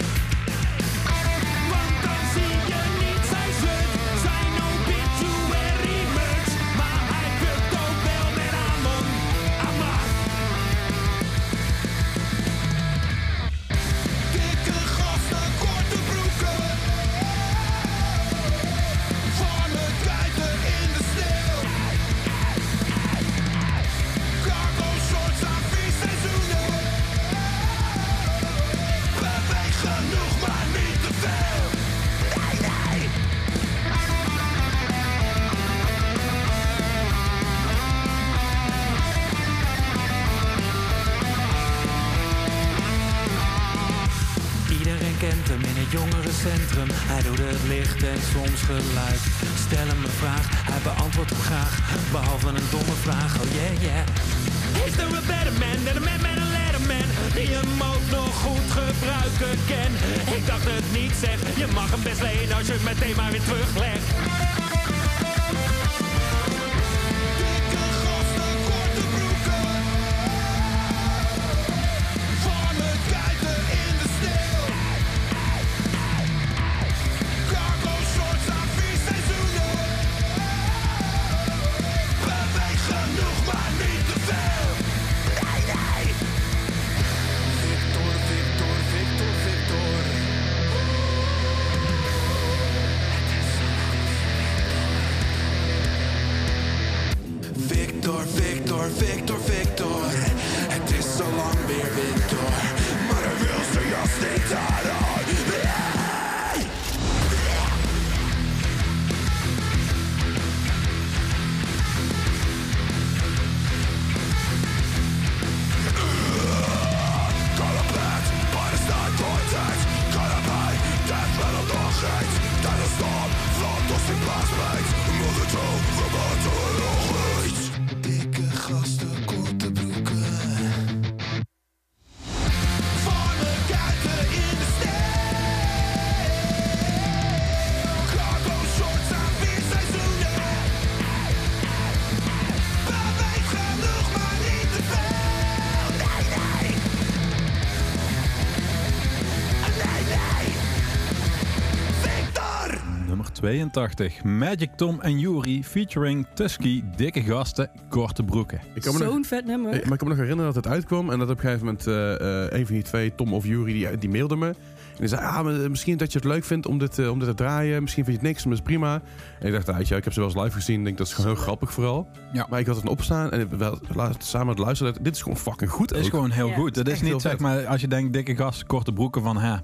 [153.51, 158.60] 82 Magic Tom en Yuri featuring Tusky, dikke gasten, korte broeken.
[158.74, 159.70] Zo'n vet nummer.
[159.70, 161.86] Maar ik kan me nog herinneren dat het uitkwam en dat op een gegeven moment
[161.86, 164.47] uh, een van die twee, Tom of Yuri, die, die mailde me.
[164.47, 167.35] En die zei, ah, misschien dat je het leuk vindt om dit, om dit te
[167.35, 167.82] draaien.
[167.82, 169.02] Misschien vind je het niks, maar is prima.
[169.40, 170.78] En ik dacht, ja, ik heb ze wel eens live gezien.
[170.78, 172.09] Ik denk, dat is gewoon heel grappig vooral.
[172.32, 172.47] Ja.
[172.51, 173.78] Maar ik had het opstaan en we
[174.18, 174.94] samen het luisteren.
[175.01, 176.77] Dit is gewoon fucking goed Het is gewoon heel goed.
[176.77, 179.56] Het is, is niet, zeg maar, als je denkt, dikke gast, korte broeken van, hè,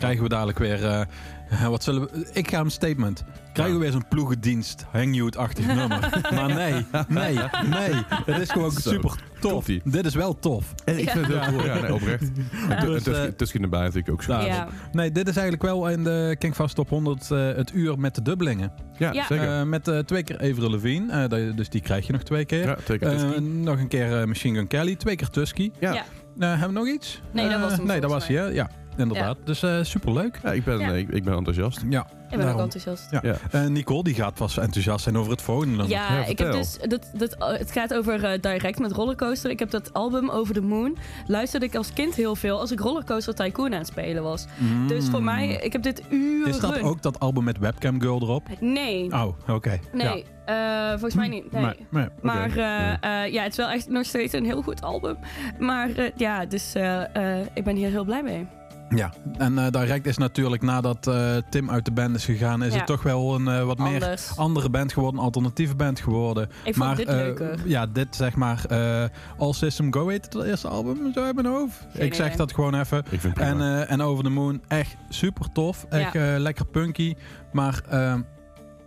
[0.00, 3.24] Krijgen we dadelijk weer, eh, wat zullen we, ik ga een statement.
[3.52, 6.20] Krijgen we weer zo'n ploegendienst, hangyout-achtig nummer.
[6.34, 6.72] Maar nee,
[7.08, 7.34] nee,
[7.68, 7.92] nee.
[8.24, 9.66] Het is gewoon Zo, super tof.
[9.84, 10.74] Dit is wel tof.
[10.84, 11.64] En ik vind het heel cool.
[11.66, 12.30] Ja, nee, oprecht.
[12.68, 13.02] En Dus,
[13.36, 14.32] Tusky erbij natuurlijk ook zo.
[14.40, 14.68] Ja.
[14.92, 18.22] Nee, dit is eigenlijk wel in de Kingfast Top 100 eh, het uur met de
[18.22, 18.72] dubbelingen.
[18.98, 19.24] Ja, Ja.
[19.26, 19.58] zeker.
[19.58, 20.74] Eh, met eh, twee keer Avril
[21.10, 22.66] eh, dat- dus die krijg je nog twee keer.
[22.66, 23.08] ja, zeker.
[23.12, 23.40] Eh, Tusky.
[23.40, 25.70] nog een keer eh, Machine Gun Kelly, twee keer Tusky.
[25.80, 25.92] ja.
[25.92, 26.04] Ja.
[26.48, 27.20] Hebben we nog iets?
[27.32, 28.44] Nee, dat was hem Nee, dat was hij, hè?
[28.44, 28.70] Ja,
[29.00, 29.36] inderdaad.
[29.44, 30.38] Dus eh superleuk.
[30.42, 30.86] Ja, ik ben, Ja.
[30.90, 31.84] nee, ik, ik ben enthousiast.
[31.88, 33.10] Ja, Ik ben ook enthousiast.
[33.10, 33.18] Ja.
[33.22, 33.34] Ja.
[33.50, 35.96] Eh, Nicole die gaat vast enthousiast zijn over het volgende nummer.
[35.96, 36.78] Ja, Ja, ik heb dus.
[36.88, 39.50] Dat, dat, het gaat over eh, Direct met Rollercoaster.
[39.50, 40.96] Ik heb dat album Over the Moon.
[41.26, 44.46] Luisterde ik als kind heel veel als ik Rollercoaster Tycoon aan het spelen was.
[44.88, 46.38] Dus voor mij, ik heb dit uren.
[46.40, 46.46] Mm.
[46.46, 48.46] Is dat ook dat album met Webcam Girl erop?
[48.60, 49.12] Nee.
[49.12, 49.78] Oh, oké.
[49.92, 51.52] Nee, eh, volgens mij niet.
[51.52, 51.62] Nee.
[51.62, 52.60] Maar, maar, Maar oké.
[52.60, 55.16] eh, eh, ja, het is wel echt nog steeds een heel goed album.
[55.58, 58.46] Maar eh, ja, dus eh, eh, ik ben hier heel blij mee.
[58.96, 62.72] Ja, en eh, Direct is natuurlijk nadat eh, Tim uit de band is gegaan, is
[62.72, 62.76] Ja.
[62.78, 66.44] het toch wel een eh, wat meer andere band geworden, een alternatieve band geworden.
[66.64, 67.58] Ik vond maar dit eh, leuker.
[67.64, 69.04] ja, dit zeg maar eh
[69.38, 71.86] All System Go heet het eerste album, zo uit mijn hoofd.
[71.92, 72.38] Geen ik zeg idee.
[72.38, 72.98] dat gewoon even.
[73.10, 73.80] Ik vind het En, prima.
[73.84, 75.84] eh, en Over the Moon, echt super tof.
[75.88, 77.14] Echt lekker punky.
[77.52, 78.20] Maar ehm,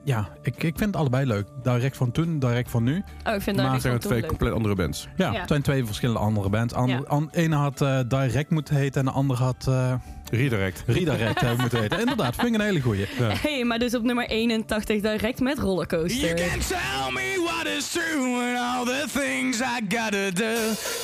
[0.04, 1.46] ja, ik, ik vind het allebei leuk.
[1.64, 3.04] Direct van toen, direct van nu.
[3.28, 4.28] Oh, ik vind Maar het zijn twee leuk.
[4.28, 5.08] compleet andere bands.
[5.18, 5.40] Ja, Ja.
[5.40, 6.74] het zijn twee verschillende andere bands.
[6.74, 7.04] Ander, Ja.
[7.08, 9.94] an- ene had eh, Direct moeten heten en de andere had eh
[10.32, 10.84] Redirect.
[10.88, 12.00] Redirect eh, moeten heten.
[12.00, 13.06] Inderdaad, vind ik een hele goeie.
[13.42, 16.20] Hey, maar dus op nummer 81 Direct met Rollercoaster.
[16.22, 20.54] You can tell me what is true and all the things I gotta do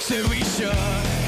[0.07, 1.18] to be sure,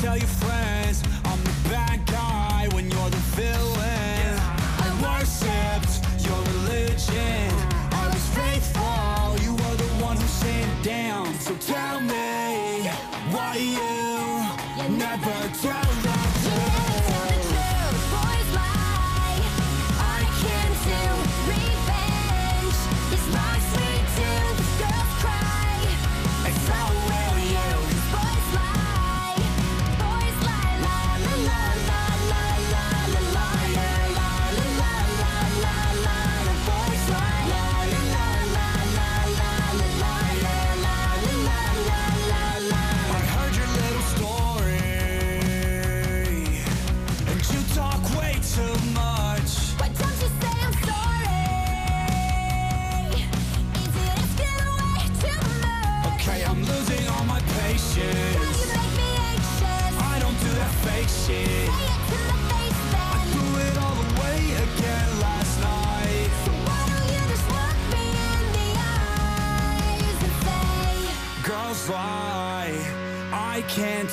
[0.00, 0.55] tell your friends.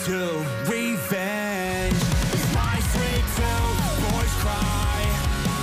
[0.05, 1.93] to revenge.
[2.53, 4.99] My sweet tooth, boys cry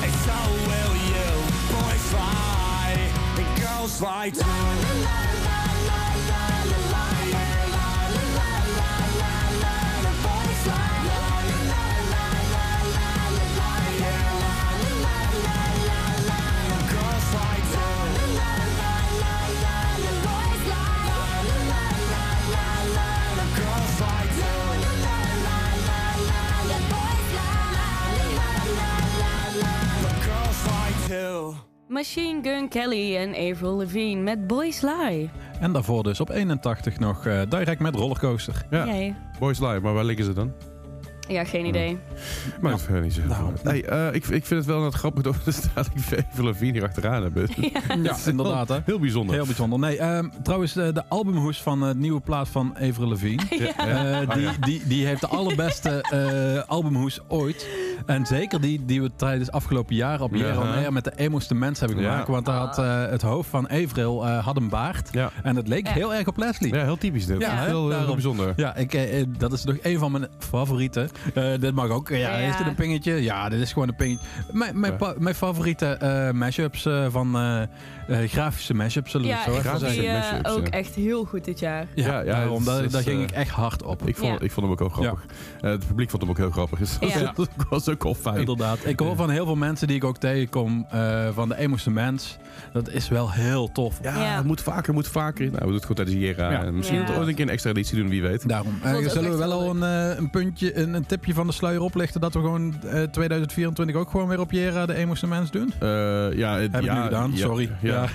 [0.03, 1.31] And so will you,
[1.69, 4.70] boys lie And girls lie too.
[31.91, 35.31] Machine Gun Kelly en Avril Lavigne met Boys Lie.
[35.61, 38.67] En daarvoor dus op 81 nog eh, direct met Rollercoaster.
[38.71, 40.53] Ja, Boys Lie, maar waar liggen ze dan?
[41.31, 41.99] Ja, geen idee.
[42.61, 43.21] Maar het is niet zo.
[43.29, 46.73] Nou, hey, eh, ik, ik vind het wel net grappig dat we staat ik Lavigne
[46.73, 47.49] hier achteraan hebben.
[48.03, 48.79] Ja, inderdaad hè.
[48.85, 49.35] Heel bijzonder.
[49.35, 49.79] Heel bijzonder.
[49.79, 53.43] Nee, ehm, trouwens, eh, de albumhoes van het nieuwe plaat van Avril Lavigne.
[53.77, 54.21] Ja.
[54.21, 57.69] eh, die, die, die heeft de allerbeste eh, albumhoes ooit.
[58.07, 60.53] En zeker die die we tijdens afgelopen jaren op Ja.
[60.55, 62.27] Air met de emoste mens hebben gemaakt.
[62.27, 62.33] Ja.
[62.33, 65.09] Want daar had, eh, het hoofd van Avril eh, had een baard.
[65.13, 65.31] Ja.
[65.43, 65.93] En het leek Ja.
[65.93, 66.75] heel erg op Leslie.
[66.75, 67.41] Ja, heel typisch dit.
[67.41, 68.53] Ja, heel, heel bijzonder.
[68.57, 71.09] Ja, ik, eh, eh, dat is nog een van mijn favorieten.
[71.35, 72.09] Eh, dit mag ook.
[72.09, 72.37] Ja, Ja.
[72.37, 73.13] is dit een pingetje?
[73.23, 74.27] Ja, dit is gewoon een pingetje.
[74.53, 77.69] Mijn, mijn, mijn favoriete eh mashups eh, van eh, eh,
[78.31, 80.03] grafische mashups, zullen we Ja, zo grafische zeggen.
[80.03, 80.71] die eh, mashups, ook ja.
[80.71, 81.87] echt heel goed dit jaar.
[81.95, 84.07] Ja, Ja, ja, daarom, daar, ging ik echt hard op.
[84.09, 84.45] Ik vond, Ja.
[84.45, 85.25] ik vond hem ook heel grappig.
[85.61, 86.79] Eh, het publiek vond hem ook heel grappig.
[86.79, 87.33] Dus dat Ja.
[87.69, 88.37] was- dat ook wel fijn.
[88.39, 88.79] Inderdaad.
[88.85, 92.37] Ik hoor van heel veel mensen die ik ook tegenkom eh, van de emoeste mens.
[92.73, 93.99] Dat is wel heel tof.
[94.03, 94.37] Ja, Ja.
[94.37, 95.45] het moet vaker, moet vaker.
[95.45, 96.71] Nou, we doen het gewoon tijdens Jera.
[96.71, 97.03] Misschien Ja.
[97.03, 98.49] moeten we ooit een keer een extra editie doen, wie weet.
[98.49, 98.79] Daarom.
[99.07, 99.83] Zullen we wel al een,
[100.19, 104.29] een puntje, een tipje van de sluier oplichten dat we gewoon eh, 2024 ook gewoon
[104.29, 105.73] weer op Jera de emoeste mens doen?
[105.81, 105.89] Eh,
[106.33, 107.71] ja, het, Heb ik ja, nu gedaan, ja, sorry.
[107.81, 107.93] Ja.
[107.93, 108.09] Ja.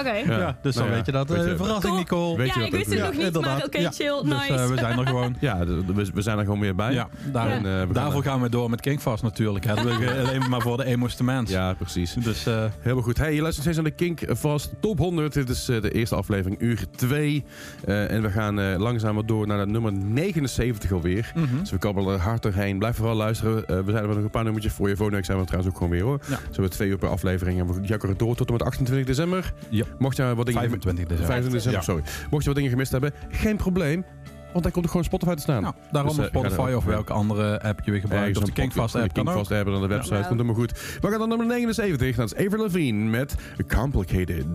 [0.00, 0.12] Oké.
[0.12, 0.38] Ja.
[0.38, 1.28] Ja, dus dan Nou ja, weet je dat.
[1.28, 1.96] weet eh, je- verrassing, Cool.
[1.96, 2.36] Nicole.
[2.36, 3.90] Weet Ja, je ik dat wist het nog niet, maar oké, Ja.
[3.90, 4.52] chill, Dus nice.
[4.54, 5.36] eh, we zijn er gewoon.
[5.40, 6.92] Ja, we, we zijn er gewoon weer bij.
[6.92, 9.64] Ja, daar, En, eh, we gaan daarvoor gaan we door met Kingfast natuurlijk.
[9.64, 9.72] Hè.
[9.72, 11.50] Ik, eh, alleen maar voor de emoeste mens.
[11.50, 12.12] Ja, precies.
[12.14, 13.18] Dus eh, Helemaal goed.
[13.18, 15.32] Hey, je luistert steeds aan de Kink Vast Top 100.
[15.32, 17.44] Dit is eh, de eerste aflevering, uur 2.
[17.84, 21.32] en we gaan eh langzaam wat door naar de nummer 79 alweer.
[21.34, 21.58] mhm.
[21.60, 22.78] Dus we kabbelen er hard doorheen.
[22.78, 23.66] Blijf vooral luisteren.
[23.66, 24.96] Eh, we zijn er nog een paar nummertjes voor je.
[24.96, 26.20] Volgende week zijn we trouwens ook gewoon weer hoor.
[26.28, 26.38] Ja.
[26.50, 27.60] Zo twee uur per aflevering.
[27.60, 29.52] En we jakkeren door tot en met 28 december.
[29.68, 29.84] Ja.
[29.98, 30.60] Mocht je wat dingen...
[30.60, 31.26] 25 december.
[31.26, 32.02] 25 december, sorry.
[32.30, 34.04] Mocht je wat dingen gemist hebben, geen probleem.
[34.52, 35.62] Want hij komt er gewoon Spotify te staan.
[35.62, 38.36] Nou, daarom Dus, eh, Spotify of welke andere app je weer gebruikt.
[38.36, 39.24] Of de Kingfast app kan.
[39.24, 40.14] Kingfast app dan de website.
[40.14, 40.20] Ja.
[40.20, 40.98] Komt helemaal goed.
[41.00, 42.16] We gaan dan nummer 79.
[42.16, 43.34] Dat is Avril Lavigne met
[43.68, 44.46] Complicated.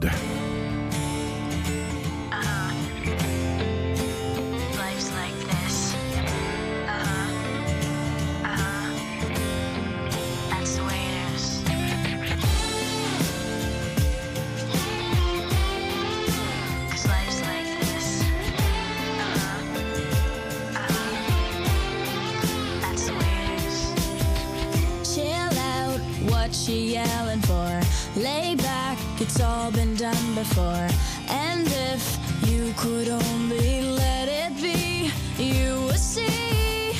[29.97, 30.87] Done before.
[31.29, 32.17] And if
[32.47, 35.09] you could only let it be,
[35.41, 36.91] you would see.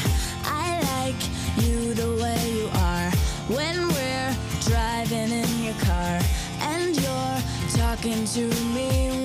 [0.44, 1.22] I like
[1.66, 3.10] you the way you are.
[3.50, 6.20] When we're driving in your car,
[6.62, 7.40] and you're
[7.76, 9.25] talking to me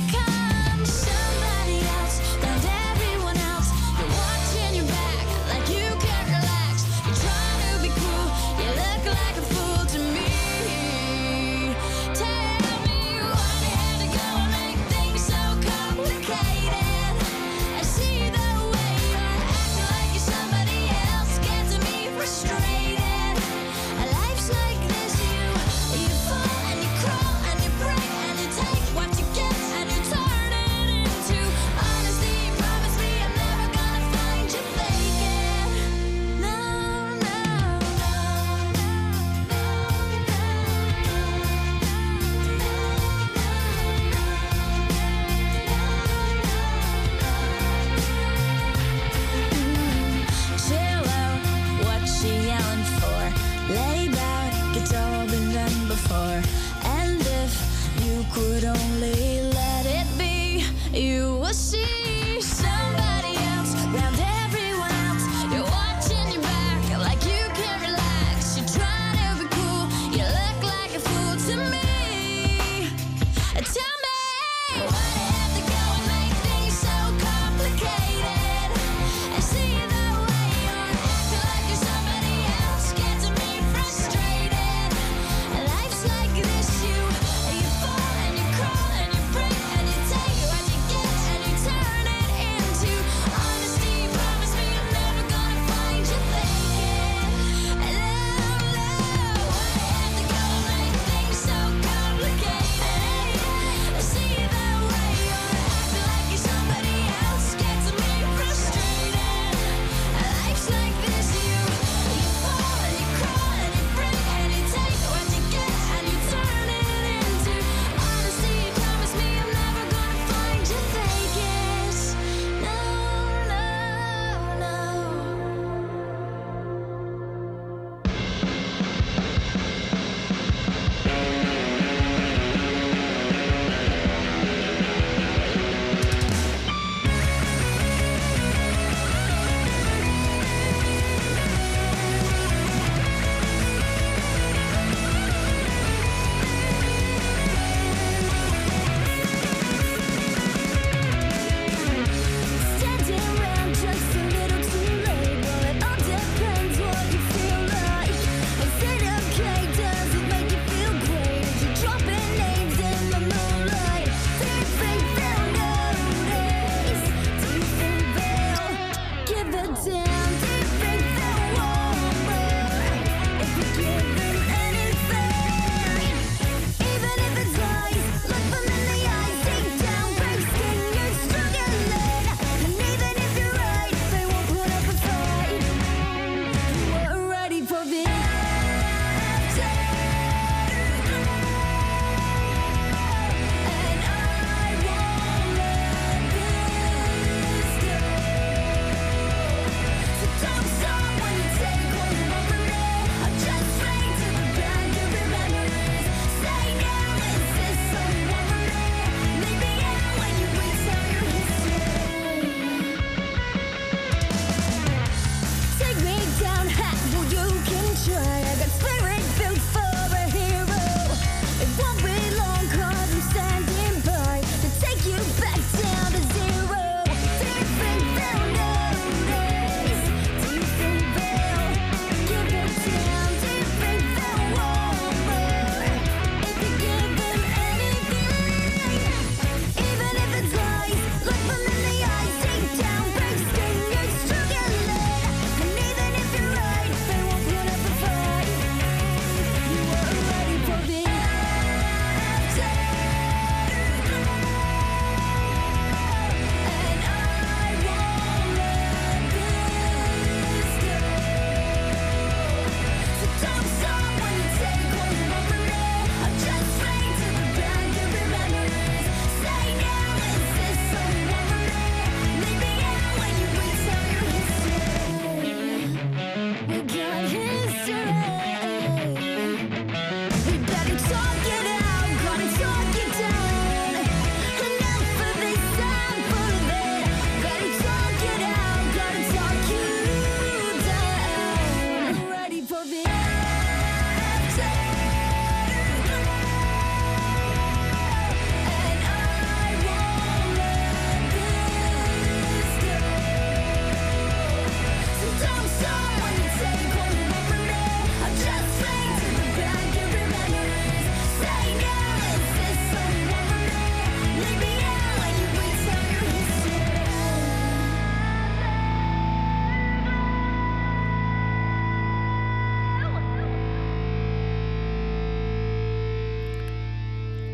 [58.33, 60.65] could only let it be,
[60.97, 62.20] you will see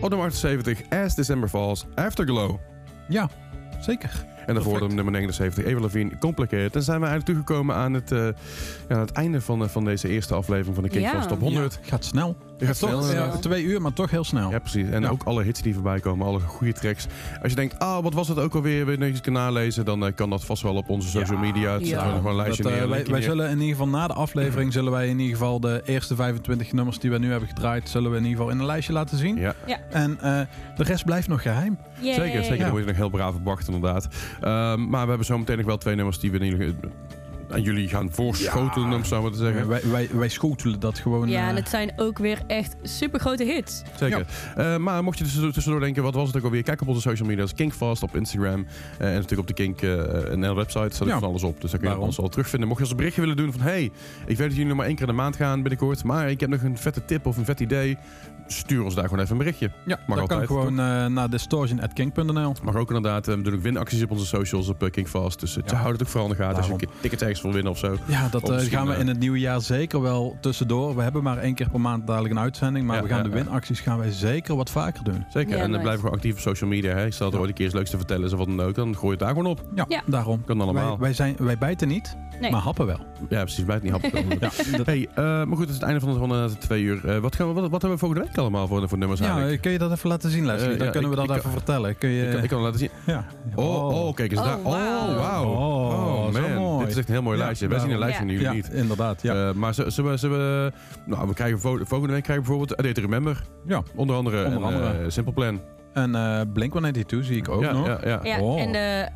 [0.08, 2.56] Op nummer 78, As December Falls, Afterglow.
[3.08, 3.30] Ja,
[3.80, 4.26] zeker.
[4.46, 6.76] En daarvoor de nummer 79, Eva Levine, Complicated.
[6.76, 8.28] En zijn we eigenlijk toegekomen aan het, eh,
[8.90, 11.26] ja, het einde van, eh, van deze eerste aflevering van de King Ja.
[11.26, 11.80] Top 100.
[11.82, 12.38] Ja, gaat snel.
[12.60, 13.42] Je gaat Toch, snel, ja, inderdaad.
[13.42, 14.50] twee uur, maar toch heel snel.
[14.52, 14.90] Ja, precies.
[14.90, 15.10] En Ja.
[15.10, 17.08] ook alle hits die voorbij komen, alle goede tracks.
[17.42, 19.86] Als je denkt, ah, wat was het ook alweer, wil je nog eens kunnen nalezen,
[19.86, 21.74] dan eh, kan dat vast wel op onze social media.
[21.74, 22.14] Het Ja.
[22.14, 23.10] nog een lijstje Dat, eh, neer.
[23.12, 26.16] wij, zullen in ieder geval na de aflevering zullen wij in ieder geval de eerste
[26.16, 28.94] 25 nummers die we nu hebben gedraaid, zullen we in ieder geval in een lijstje
[28.94, 29.36] laten zien.
[29.38, 29.56] Ja,
[29.90, 30.40] En eh,
[30.76, 31.78] de rest blijft nog geheim.
[32.00, 32.14] Yay.
[32.14, 32.32] zeker.
[32.44, 32.62] Zeker, Ja.
[32.62, 34.08] daar word je nog heel braaf op wachten, inderdaad.
[34.42, 36.90] Ehm, maar we hebben zo meteen nog wel twee nummers die we in ieder geval
[37.50, 39.68] aan jullie gaan voorschotelen, om zo maar te zeggen.
[39.68, 41.30] Wij, wij, wij schotelen dat gewoon.
[41.30, 43.82] Ja, eh, en het zijn ook weer echt super grote hits.
[44.00, 44.26] Zeker.
[44.56, 46.64] Eh, maar mocht je tussendoor, tussendoor denken, wat was het ook alweer?
[46.64, 47.54] Kijk op onze social media's.
[47.54, 48.66] Kinkfast op Instagram.
[49.00, 50.96] eh, en natuurlijk op de Kink eh NL website.
[50.96, 51.20] staat Ja.
[51.20, 51.62] van alles op.
[51.62, 52.68] Dus daar kun je alles al terugvinden.
[52.68, 53.62] Mocht je ons een berichtje willen doen van...
[53.62, 53.92] Hey, ik
[54.26, 56.04] weet dat jullie nog maar één keer in de maand gaan binnenkort.
[56.04, 57.98] Maar ik heb nog een vette tip of een vet idee.
[58.48, 59.72] Stuur ons daar gewoon even een berichtje.
[59.86, 62.54] ja, mag dat kan gewoon eh, naar distortion.king.nl.
[62.64, 63.28] Mag ook inderdaad.
[63.28, 65.40] eh, we doen ook winacties op onze socials op eh, Kinkfast.
[65.40, 65.76] Dus Ja.
[65.76, 66.58] houd het ook vooral in de gaten.
[66.58, 66.88] Als je Daarom.
[66.90, 67.96] een keer tickets ergens wil winnen of zo.
[68.06, 70.96] Ja, dat eh, gaan we in het nieuwe jaar zeker wel tussendoor.
[70.96, 72.86] We hebben maar één keer per maand dadelijk een uitzending.
[72.86, 73.44] Maar Ja, we gaan ja, de ja.
[73.44, 75.26] winacties gaan wij zeker wat vaker doen.
[75.30, 75.58] Zeker.
[75.58, 76.96] Ja, en dan blijven we gewoon actief op social media.
[76.96, 77.12] Hè.
[77.12, 78.76] Stel dat er ooit een keer iets leuks te vertellen is of wat dan ook.
[78.76, 79.64] Dan gooi je het daar gewoon op.
[79.76, 80.02] Ja, Ja.
[80.06, 80.44] daarom.
[80.46, 80.90] Kan allemaal.
[80.90, 82.52] Wij, wij, zijn, wij bijten niet, Nee.
[82.52, 83.00] maar happen wel.
[83.30, 83.66] Ja, precies.
[83.66, 84.12] Bij het niet happen.
[84.40, 86.84] Ja, dat- Hey, eh, maar goed, het is het einde van de, van de twee
[86.84, 87.10] uur.
[87.10, 89.26] Eh, wat, gaan we, wat, wat hebben we volgende week allemaal voor, voor nummers ja,
[89.26, 89.56] eigenlijk?
[89.56, 90.72] eh, kun je dat even laten zien, Leslie?
[90.72, 91.98] Eh, Dan ja, kunnen we ik- dat ik even kan- vertellen.
[91.98, 92.90] Kun je, Ik, kan- ik kan het laten zien.
[93.16, 93.26] ja.
[93.56, 94.58] Oh, oh kijk eens Oh, daar.
[94.58, 95.46] Oh, wauw.
[95.46, 96.54] Oh, zo man.
[96.54, 96.80] mooi.
[96.80, 97.68] Dit is echt een heel mooi Ja, lijstje.
[97.68, 98.34] Wij zien een lijstje en Ja.
[98.34, 98.70] jullie Ja, niet.
[98.74, 99.22] inderdaad.
[99.22, 99.48] Ja.
[99.48, 100.72] Eh, maar zullen zullen we, zullen we...
[101.06, 103.44] Nou, we krijgen vo- volgende week krijgen we bijvoorbeeld A Day to Remember.
[103.66, 103.82] ja.
[103.96, 104.38] Onder andere.
[104.46, 104.88] Onder en, andere.
[105.04, 105.60] eh, Simple Plan.
[105.98, 107.88] En eh Blink-182 zie ik ook ja, nog.
[107.88, 108.20] Ja, ja.
[108.24, 108.62] Ja, Oh.
[108.62, 109.08] en de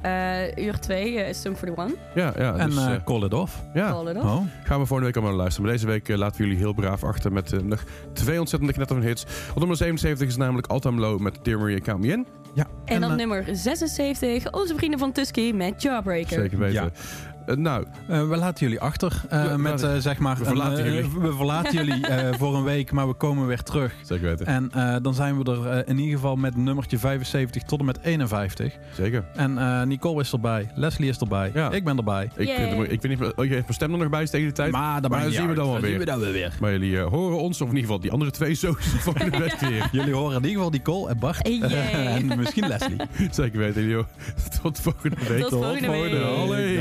[0.56, 1.98] eh, uur 2 is Sum 41.
[2.16, 3.62] ja, ja, En dus, eh, eh, Call It Off.
[3.74, 3.90] ja.
[3.92, 4.26] Call it off.
[4.26, 4.42] Oh.
[4.64, 5.64] Gaan we volgende week allemaal luisteren.
[5.66, 7.84] Maar deze week eh, laten we jullie heel braaf achter met eh, nog
[8.14, 9.26] twee ontzettende knetter hits.
[9.52, 12.28] Op nummer 77 is namelijk Altam Low met Dear Maria Count Me In.
[12.54, 12.68] Ja.
[12.86, 16.40] En dan eh, nummer 76, onze vrienden van Tusky met Jawbreaker.
[16.40, 16.92] Zeker weten.
[17.46, 20.34] Eh, nou, Eh, we laten jullie achter eh, Ja, met eh, zeg maar.
[20.36, 21.10] we een, verlaten jullie.
[21.20, 23.94] we verlaten jullie eh, voor een week, maar we komen weer terug.
[24.04, 24.46] zeker weten.
[24.46, 28.00] En eh, dan zijn we er in ieder geval met nummertje 75 tot en met
[28.02, 28.74] 51.
[28.96, 29.24] Zeker.
[29.36, 31.72] En eh, Nicole is erbij, Leslie is erbij, Ja.
[31.72, 32.30] ik ben erbij.
[32.36, 32.50] Ik,
[32.90, 34.56] ik weet niet, of- oh, je heeft mijn stem er nog bij is tegen die
[34.56, 34.72] tijd.
[34.72, 35.90] Maar, dat Maar maakt dan zien we dan wel weer.
[35.90, 36.54] zien we dan wel weer.
[36.60, 39.60] Maar jullie eh, horen ons, of in ieder geval die andere twee sowieso volgende week
[39.60, 39.90] weer.
[39.92, 41.40] Jullie horen in ieder geval Nicole en Bart.
[42.22, 42.98] En misschien Leslie.
[43.32, 44.06] Zeker weten, jullie.
[44.62, 45.42] Tot volgende week.
[45.42, 46.24] Tot volgende week.
[46.24, 46.80] Allee.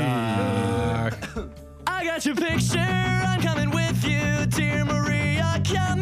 [1.87, 5.99] I got your picture, I'm coming with you, dear Maria, count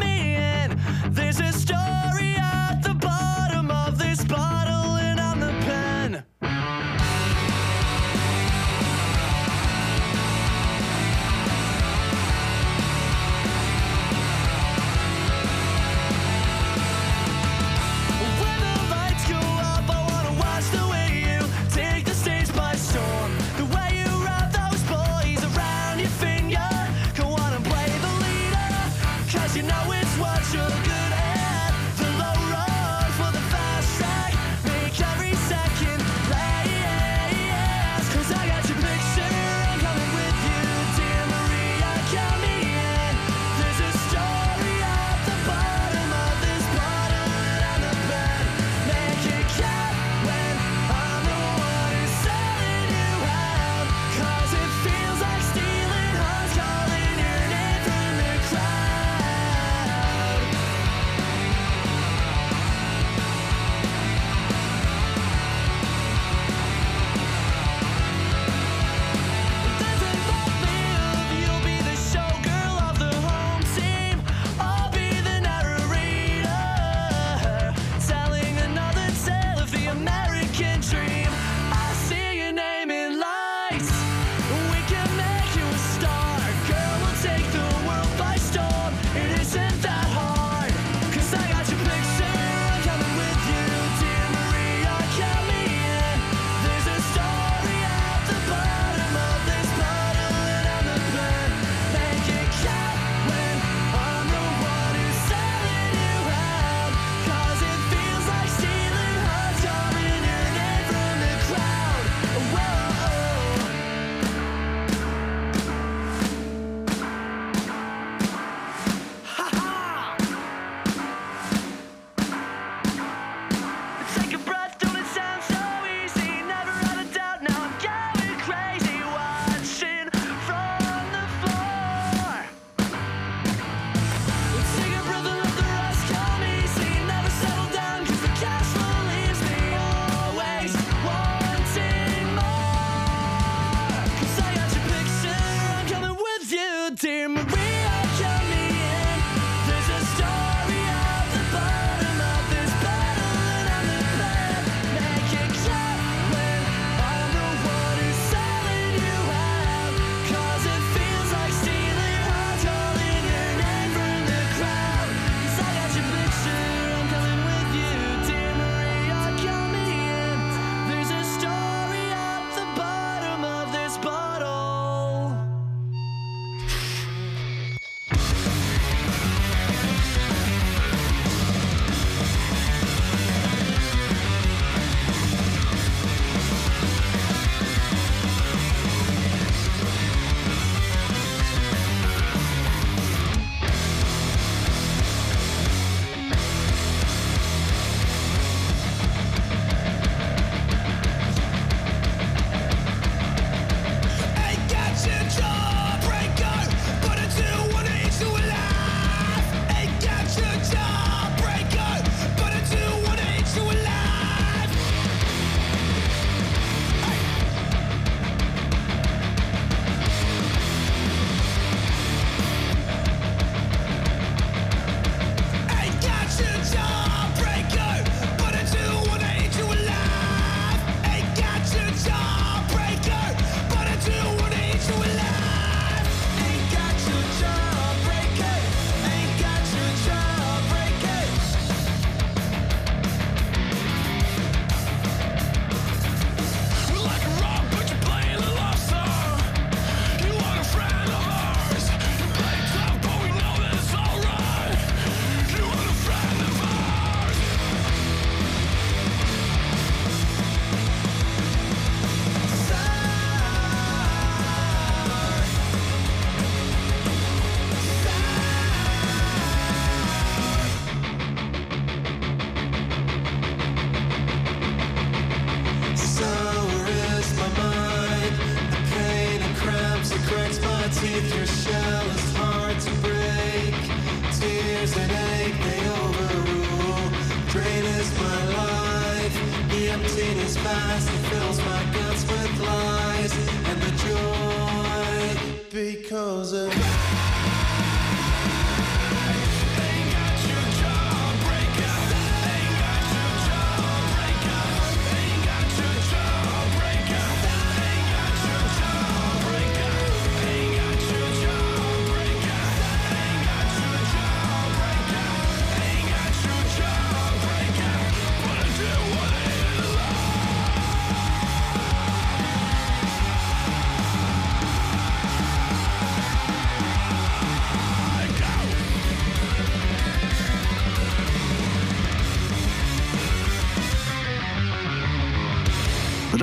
[146.96, 147.59] Damn.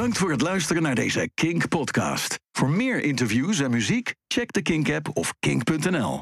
[0.07, 2.39] Bedankt voor het luisteren naar deze Kink podcast.
[2.51, 6.15] Voor meer interviews en muziek, check de Kink app of kink.nl.